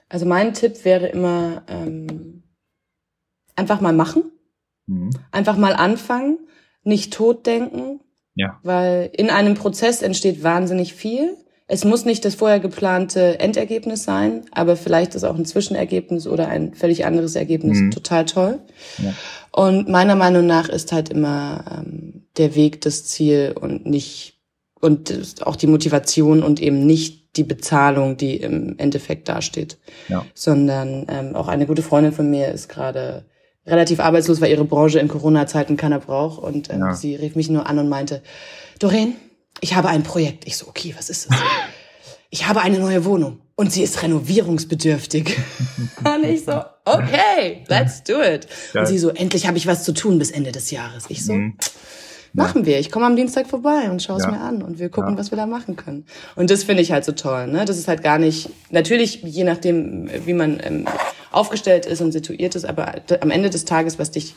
[0.08, 2.42] Also mein Tipp wäre immer ähm,
[3.56, 4.31] einfach mal machen.
[4.92, 5.10] Mhm.
[5.30, 6.38] Einfach mal anfangen,
[6.84, 8.00] nicht totdenken,
[8.34, 8.58] ja.
[8.62, 11.36] weil in einem Prozess entsteht wahnsinnig viel.
[11.68, 16.48] Es muss nicht das vorher geplante Endergebnis sein, aber vielleicht ist auch ein Zwischenergebnis oder
[16.48, 17.90] ein völlig anderes Ergebnis mhm.
[17.92, 18.58] total toll.
[18.98, 19.14] Ja.
[19.52, 24.40] Und meiner Meinung nach ist halt immer ähm, der Weg das Ziel und nicht
[24.80, 29.78] und auch die Motivation und eben nicht die Bezahlung, die im Endeffekt dasteht,
[30.08, 30.26] ja.
[30.34, 33.24] sondern ähm, auch eine gute Freundin von mir ist gerade
[33.66, 36.42] relativ arbeitslos, weil ihre Branche in Corona-Zeiten keiner braucht.
[36.42, 36.94] Und ähm, ja.
[36.94, 38.22] sie rief mich nur an und meinte,
[38.78, 39.16] Doreen,
[39.60, 40.46] ich habe ein Projekt.
[40.46, 41.38] Ich so, okay, was ist das?
[42.30, 45.36] ich habe eine neue Wohnung und sie ist renovierungsbedürftig.
[46.04, 48.46] und ich so, okay, let's do it.
[48.74, 51.04] Und sie so, endlich habe ich was zu tun bis Ende des Jahres.
[51.08, 51.56] Ich so, mhm.
[52.32, 52.80] machen wir.
[52.80, 54.30] Ich komme am Dienstag vorbei und schaue es ja.
[54.32, 55.18] mir an und wir gucken, ja.
[55.18, 56.06] was wir da machen können.
[56.34, 57.46] Und das finde ich halt so toll.
[57.46, 57.64] Ne?
[57.64, 60.86] Das ist halt gar nicht, natürlich, je nachdem, wie man ähm,
[61.32, 62.64] aufgestellt ist und situiert ist.
[62.64, 64.34] Aber am Ende des Tages, was dich,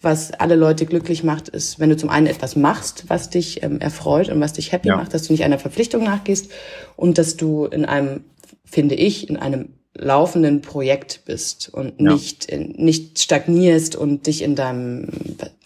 [0.00, 3.80] was alle Leute glücklich macht, ist, wenn du zum einen etwas machst, was dich ähm,
[3.80, 4.96] erfreut und was dich happy ja.
[4.96, 6.50] macht, dass du nicht einer Verpflichtung nachgehst
[6.96, 8.24] und dass du in einem,
[8.64, 12.12] finde ich, in einem laufenden Projekt bist und ja.
[12.12, 15.08] nicht, in, nicht stagnierst und dich in deinem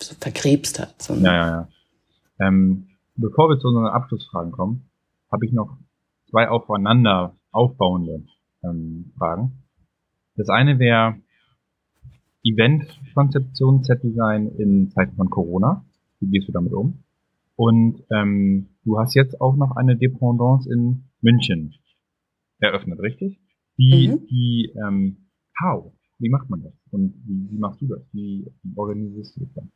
[0.01, 0.95] so vergräbst hat.
[1.09, 1.69] ja, ja, ja.
[2.41, 4.91] Ähm, bevor wir zu unseren Abschlussfragen kommen,
[5.31, 5.77] habe ich noch
[6.31, 8.25] zwei aufeinander aufbauende
[8.65, 9.64] ähm, Fragen.
[10.37, 11.17] Das eine wäre
[12.43, 15.85] Event-Konzeption, Set-Design in Zeiten von Corona.
[16.21, 17.05] Wie gehst du damit um?
[17.57, 21.75] Und ähm, du hast jetzt auch noch eine Dependance in München
[22.59, 23.41] eröffnet, richtig?
[23.77, 24.27] Wie, mhm.
[24.27, 25.29] die, ähm,
[25.63, 25.93] how?
[26.19, 26.73] Wie macht man das?
[26.91, 28.03] Und wie, wie machst du das?
[28.13, 29.71] Wie organisierst du das dann?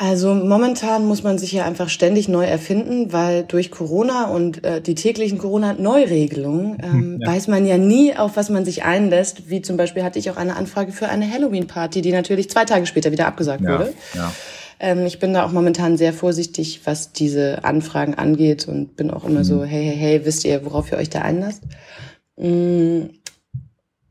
[0.00, 4.80] Also momentan muss man sich ja einfach ständig neu erfinden, weil durch Corona und äh,
[4.80, 7.28] die täglichen Corona-Neuregelungen ähm, ja.
[7.28, 9.50] weiß man ja nie, auf was man sich einlässt.
[9.50, 12.86] Wie zum Beispiel hatte ich auch eine Anfrage für eine Halloween-Party, die natürlich zwei Tage
[12.86, 13.70] später wieder abgesagt ja.
[13.70, 13.92] wurde.
[14.14, 14.32] Ja.
[14.78, 19.24] Ähm, ich bin da auch momentan sehr vorsichtig, was diese Anfragen angeht und bin auch
[19.24, 19.44] immer mhm.
[19.44, 21.64] so, hey, hey, hey, wisst ihr, worauf ihr euch da einlasst?
[22.36, 23.06] Mm,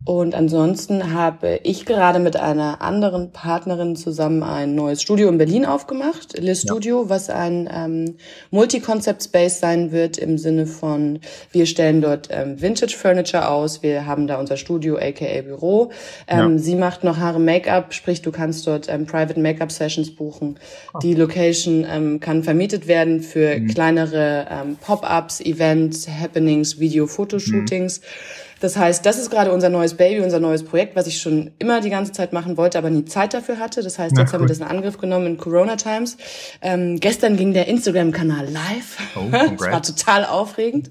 [0.08, 5.66] und ansonsten habe ich gerade mit einer anderen Partnerin zusammen ein neues Studio in Berlin
[5.66, 7.10] aufgemacht, Le Studio, ja.
[7.10, 8.16] was ein ähm,
[8.52, 11.20] Multi-Concept-Space sein wird im Sinne von,
[11.52, 15.92] wir stellen dort ähm, Vintage-Furniture aus, wir haben da unser Studio, aka Büro.
[16.30, 16.58] Ähm, ja.
[16.58, 20.58] Sie macht noch Haare Make-up, sprich du kannst dort ähm, Private Make-up-Sessions buchen.
[20.94, 21.00] Oh.
[21.00, 23.68] Die Location ähm, kann vermietet werden für mhm.
[23.68, 28.00] kleinere ähm, Pop-ups, Events, Happenings, Video-Fotoshootings.
[28.00, 28.47] Mhm.
[28.60, 31.82] Das heißt, das ist gerade unser neues Baby, unser neues Projekt, was ich schon immer
[31.82, 33.84] die ganze Zeit machen wollte, aber nie Zeit dafür hatte.
[33.84, 36.18] Das heißt, jetzt Na, haben wir das in Angriff genommen in Corona Times.
[36.62, 38.98] Ähm, gestern ging der Instagram-Kanal live.
[39.16, 40.90] Oh, das war total aufregend.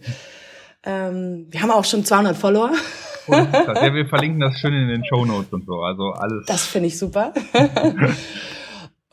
[0.84, 2.70] Ähm, wir haben auch schon 200 Follower.
[3.28, 5.80] ja, wir verlinken das schön in den Show Notes und so.
[5.80, 6.46] Also alles.
[6.46, 7.34] Das finde ich super.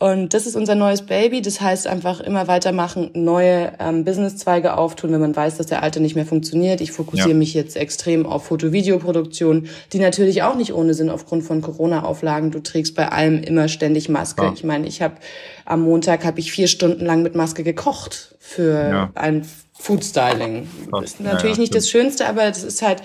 [0.03, 1.41] Und das ist unser neues Baby.
[1.41, 6.01] Das heißt einfach immer weitermachen, neue ähm, Businesszweige auftun, wenn man weiß, dass der alte
[6.01, 6.81] nicht mehr funktioniert.
[6.81, 7.35] Ich fokussiere ja.
[7.35, 12.51] mich jetzt extrem auf Foto-Video-Produktion, die natürlich auch nicht ohne sind aufgrund von Corona-Auflagen.
[12.51, 14.43] Du trägst bei allem immer ständig Maske.
[14.43, 14.51] Ja.
[14.53, 15.15] Ich meine, ich habe
[15.63, 19.11] am Montag habe ich vier Stunden lang mit Maske gekocht für ja.
[19.15, 20.67] ein Food-Styling.
[20.91, 23.01] Das ist natürlich nicht das Schönste, aber das ist halt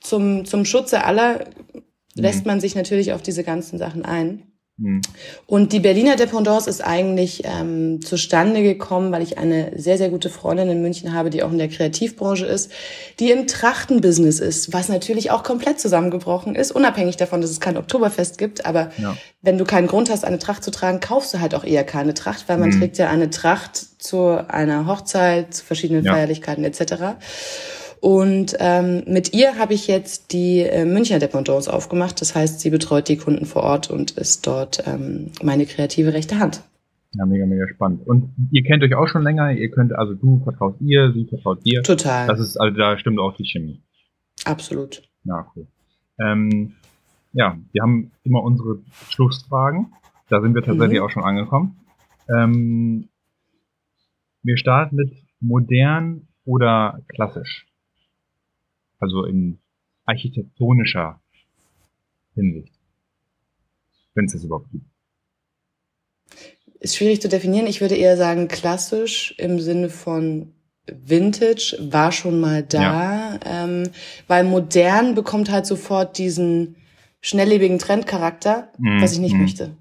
[0.00, 1.44] zum, zum Schutze aller
[2.14, 2.52] lässt mhm.
[2.52, 4.49] man sich natürlich auf diese ganzen Sachen ein.
[4.80, 5.02] Mhm.
[5.46, 10.30] Und die Berliner Dependance ist eigentlich ähm, zustande gekommen, weil ich eine sehr, sehr gute
[10.30, 12.72] Freundin in München habe, die auch in der Kreativbranche ist,
[13.18, 17.76] die im Trachtenbusiness ist, was natürlich auch komplett zusammengebrochen ist, unabhängig davon, dass es kein
[17.76, 18.64] Oktoberfest gibt.
[18.64, 19.16] Aber ja.
[19.42, 22.14] wenn du keinen Grund hast, eine Tracht zu tragen, kaufst du halt auch eher keine
[22.14, 22.80] Tracht, weil man mhm.
[22.80, 26.14] trägt ja eine Tracht zu einer Hochzeit, zu verschiedenen ja.
[26.14, 27.18] Feierlichkeiten etc.
[28.00, 32.20] Und ähm, mit ihr habe ich jetzt die äh, Münchner Dependance aufgemacht.
[32.20, 36.38] Das heißt, sie betreut die Kunden vor Ort und ist dort ähm, meine kreative rechte
[36.38, 36.62] Hand.
[37.12, 38.06] Ja, mega, mega spannend.
[38.06, 39.52] Und ihr kennt euch auch schon länger.
[39.52, 41.82] Ihr könnt, also du vertraust ihr, sie vertraut dir.
[41.82, 42.26] Total.
[42.26, 43.82] Das ist, also da stimmt auch die Chemie.
[44.44, 45.02] Absolut.
[45.24, 45.66] Ja, cool.
[46.18, 46.72] Ähm,
[47.32, 48.78] ja, wir haben immer unsere
[49.10, 49.92] Schlussfragen.
[50.30, 51.04] Da sind wir tatsächlich mhm.
[51.04, 51.76] auch schon angekommen.
[52.28, 53.08] Ähm,
[54.42, 57.66] wir starten mit modern oder klassisch
[59.00, 59.58] also in
[60.04, 61.20] architektonischer
[62.34, 62.74] Hinsicht.
[64.14, 64.84] Wenn es das überhaupt gibt.
[66.78, 67.66] Ist schwierig zu definieren.
[67.66, 70.52] Ich würde eher sagen klassisch im Sinne von
[70.86, 73.40] Vintage war schon mal da, ja.
[73.44, 73.90] ähm,
[74.26, 76.76] weil modern bekommt halt sofort diesen
[77.20, 79.40] schnelllebigen Trendcharakter, mm, was ich nicht mm.
[79.40, 79.76] möchte.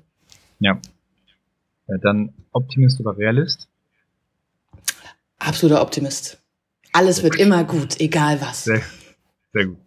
[0.59, 0.80] Ja.
[1.88, 1.97] ja.
[2.01, 3.70] Dann Optimist oder Realist?
[5.39, 6.41] Absoluter Optimist.
[6.91, 8.65] Alles wird immer gut, egal was.
[8.65, 8.82] Sehr,
[9.54, 9.78] sehr gut.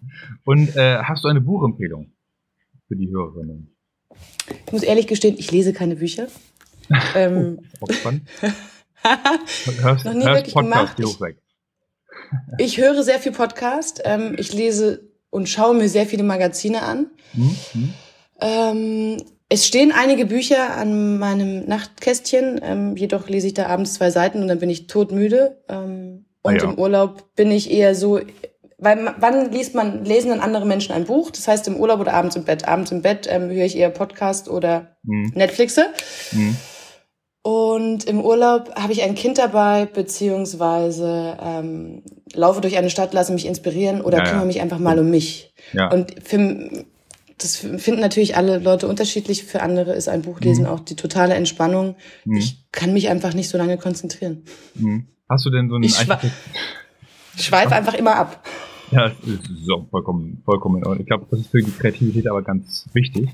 [0.44, 2.12] Und äh, hast du eine Buchempfehlung
[2.88, 3.74] für die Hörerinnen?
[4.66, 6.28] Ich muss ehrlich gestehen, ich lese keine Bücher.
[7.14, 7.86] ähm, oh,
[9.02, 11.20] hörst, noch nie wirklich Podcast, gemacht.
[12.58, 14.02] Ich, ich, höre sehr viel Podcast.
[14.04, 17.06] Ähm, ich lese und schaue mir sehr viele Magazine an.
[17.32, 17.94] Mhm.
[18.40, 19.16] Ähm,
[19.48, 24.40] es stehen einige Bücher an meinem Nachtkästchen, ähm, jedoch lese ich da abends zwei Seiten
[24.40, 25.62] und dann bin ich todmüde.
[25.68, 26.64] Ähm, und ah ja.
[26.64, 28.18] im Urlaub bin ich eher so,
[28.82, 31.30] weil wann liest man, lesen dann andere Menschen ein Buch?
[31.30, 32.66] Das heißt im Urlaub oder abends im Bett.
[32.66, 35.30] Abends im Bett ähm, höre ich eher Podcast oder mhm.
[35.36, 35.86] Netflixe.
[36.32, 36.56] Mhm.
[37.42, 42.02] Und im Urlaub habe ich ein Kind dabei, beziehungsweise ähm,
[42.32, 44.46] laufe durch eine Stadt, lasse mich inspirieren oder ja, kümmere ja.
[44.46, 45.54] mich einfach mal um mich.
[45.72, 45.88] Ja.
[45.92, 46.84] Und für,
[47.38, 49.44] das finden natürlich alle Leute unterschiedlich.
[49.44, 50.70] Für andere ist ein Buchlesen mhm.
[50.70, 51.94] auch die totale Entspannung.
[52.24, 52.36] Mhm.
[52.36, 54.44] Ich kann mich einfach nicht so lange konzentrieren.
[54.74, 55.06] Mhm.
[55.28, 55.96] Hast du denn so einen Ich
[57.36, 58.44] schweife einfach immer ab.
[58.92, 61.00] Ja, das ist so vollkommen, vollkommen in Ordnung.
[61.00, 63.30] Ich glaube, das ist für die Kreativität aber ganz wichtig.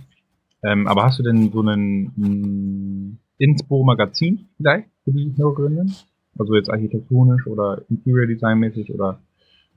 [0.65, 5.95] Ähm, aber hast du denn so einen ein Inspo-Magazin vielleicht für die Hörerinnen?
[6.39, 9.21] Also jetzt architektonisch oder Interior Design mäßig oder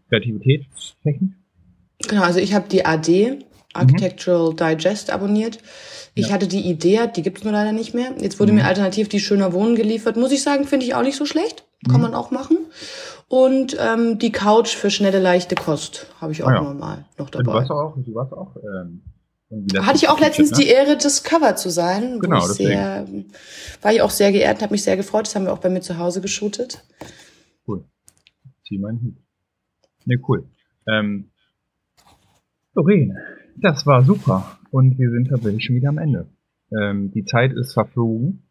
[0.10, 1.34] Kreativitätstechnisch?
[2.08, 3.40] Genau, also ich habe die AD,
[3.74, 4.58] Architectural mhm.
[4.58, 5.60] Digest, abonniert.
[6.14, 6.34] Ich ja.
[6.34, 8.14] hatte die Idee, die gibt's nur leider nicht mehr.
[8.20, 8.60] Jetzt wurde mhm.
[8.60, 10.18] mir alternativ die Schöner Wohnen geliefert.
[10.18, 11.64] Muss ich sagen, finde ich auch nicht so schlecht.
[11.88, 12.02] Kann mhm.
[12.02, 12.58] man auch machen.
[13.32, 16.62] Und ähm, die Couch für schnelle, leichte Kost habe ich auch ah, ja.
[16.64, 17.44] normal noch dabei.
[17.44, 19.04] Du warst auch, du warst auch ähm,
[19.80, 20.58] hatte ich auch letztens ne?
[20.58, 22.20] die Ehre, das Cover zu sein.
[22.20, 23.08] Genau, ich sehr,
[23.82, 25.28] war ich auch sehr geehrt, habe mich sehr gefreut.
[25.28, 26.84] Das haben wir auch bei mir zu Hause geshootet.
[27.66, 27.86] Cool.
[28.68, 29.16] Zieh meinen Hut.
[30.04, 30.44] Ne, cool.
[30.90, 31.32] Ähm,
[32.76, 33.18] Doreen,
[33.56, 34.60] das war super.
[34.72, 36.28] Und wir sind tatsächlich schon wieder am Ende.
[36.78, 38.44] Ähm, die Zeit ist verflogen.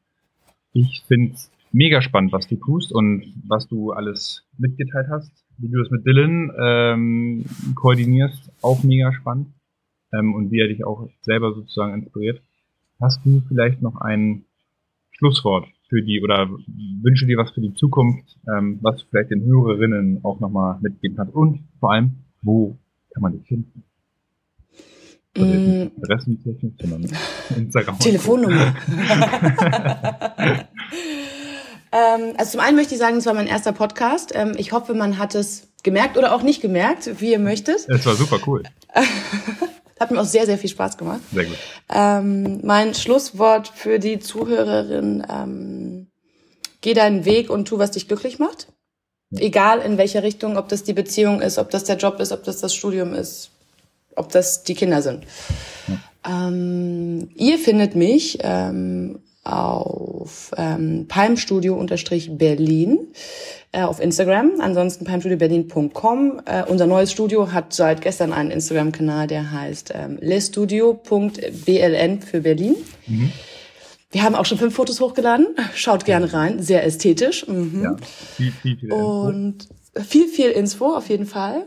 [0.73, 5.33] Ich finde es mega spannend, was du tust und was du alles mitgeteilt hast.
[5.59, 7.45] Wie du das mit Dylan ähm,
[7.75, 9.49] koordinierst, auch mega spannend
[10.13, 12.41] ähm, und wie er dich auch selber sozusagen inspiriert.
[13.01, 14.45] Hast du vielleicht noch ein
[15.13, 16.49] Schlusswort für die oder
[17.03, 21.17] wünsche dir was für die Zukunft, ähm, was du vielleicht den Hörerinnen auch nochmal mitgeben
[21.17, 22.79] kannst und vor allem, wo
[23.13, 23.85] kann man dich finden?
[25.37, 25.91] Mm.
[26.03, 27.07] Adressentechnik, sondern
[27.57, 27.99] Instagram.
[27.99, 28.75] Telefonnummer.
[31.93, 34.33] ähm, also zum einen möchte ich sagen, es war mein erster Podcast.
[34.35, 37.89] Ähm, ich hoffe, man hat es gemerkt oder auch nicht gemerkt, wie ihr möchtet.
[37.89, 38.63] Es war super cool.
[40.01, 41.21] Hat mir auch sehr, sehr viel Spaß gemacht.
[41.33, 41.59] Sehr gut.
[41.91, 46.07] Ähm, mein Schlusswort für die Zuhörerin, ähm,
[46.81, 48.69] geh deinen Weg und tu, was dich glücklich macht.
[49.31, 49.43] Ja.
[49.43, 52.45] Egal in welcher Richtung, ob das die Beziehung ist, ob das der Job ist, ob
[52.45, 53.51] das das Studium ist,
[54.17, 55.25] ob das die Kinder sind.
[55.87, 56.49] Ja.
[56.49, 62.99] Ähm, ihr findet mich ähm, auf ähm, palmstudio-berlin
[63.73, 64.61] äh, auf Instagram.
[64.61, 66.43] Ansonsten palmstudioberlin.com.
[66.45, 72.77] Äh, unser neues Studio hat seit gestern einen Instagram-Kanal, der heißt ähm, lestudio.bln für Berlin.
[73.07, 73.33] Mhm.
[74.11, 75.55] Wir haben auch schon fünf Fotos hochgeladen.
[75.75, 76.63] Schaut gerne rein.
[76.63, 77.47] Sehr ästhetisch.
[77.47, 77.83] Mhm.
[77.83, 77.97] Ja,
[78.37, 78.93] viel, viel, viel.
[78.93, 81.65] Und viel, viel Info auf jeden Fall.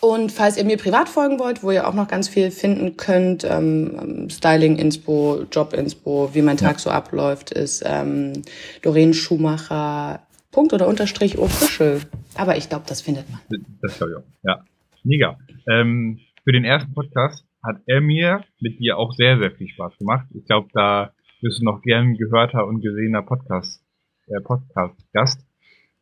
[0.00, 3.44] Und falls ihr mir privat folgen wollt, wo ihr auch noch ganz viel finden könnt,
[3.44, 6.78] ähm, Styling-Inspo, Job-Inspo, wie mein Tag ja.
[6.78, 8.42] so abläuft, ist ähm,
[8.82, 10.20] Doreen Schumacher
[10.52, 12.00] Punkt oder Unterstrich official.
[12.34, 13.40] Aber ich glaube, das findet man.
[13.82, 14.24] Das glaube ich auch.
[14.42, 14.64] Ja,
[15.04, 15.38] mega.
[15.70, 19.98] Ähm, für den ersten Podcast hat er mir mit dir auch sehr, sehr viel Spaß
[19.98, 20.26] gemacht.
[20.34, 21.12] Ich glaube, da
[21.42, 23.82] bist du noch gern gehörter und gesehener Podcast,
[24.28, 25.46] äh, Podcast-Gast.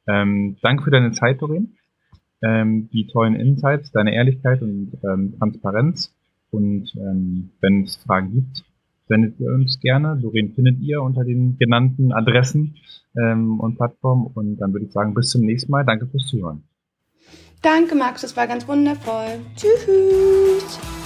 [0.06, 1.77] Ähm, danke für deine Zeit, Doreen
[2.42, 6.14] ähm, die tollen Insights, deine Ehrlichkeit und ähm, Transparenz.
[6.50, 8.64] Und ähm, wenn es Fragen gibt,
[9.08, 10.18] sendet ihr uns gerne.
[10.20, 12.76] Doreen findet ihr unter den genannten Adressen
[13.16, 14.26] ähm, und Plattformen.
[14.26, 15.84] Und dann würde ich sagen, bis zum nächsten Mal.
[15.84, 16.62] Danke fürs Zuhören.
[17.62, 18.22] Danke, Max.
[18.22, 19.40] Das war ganz wundervoll.
[19.56, 20.97] Tschüss.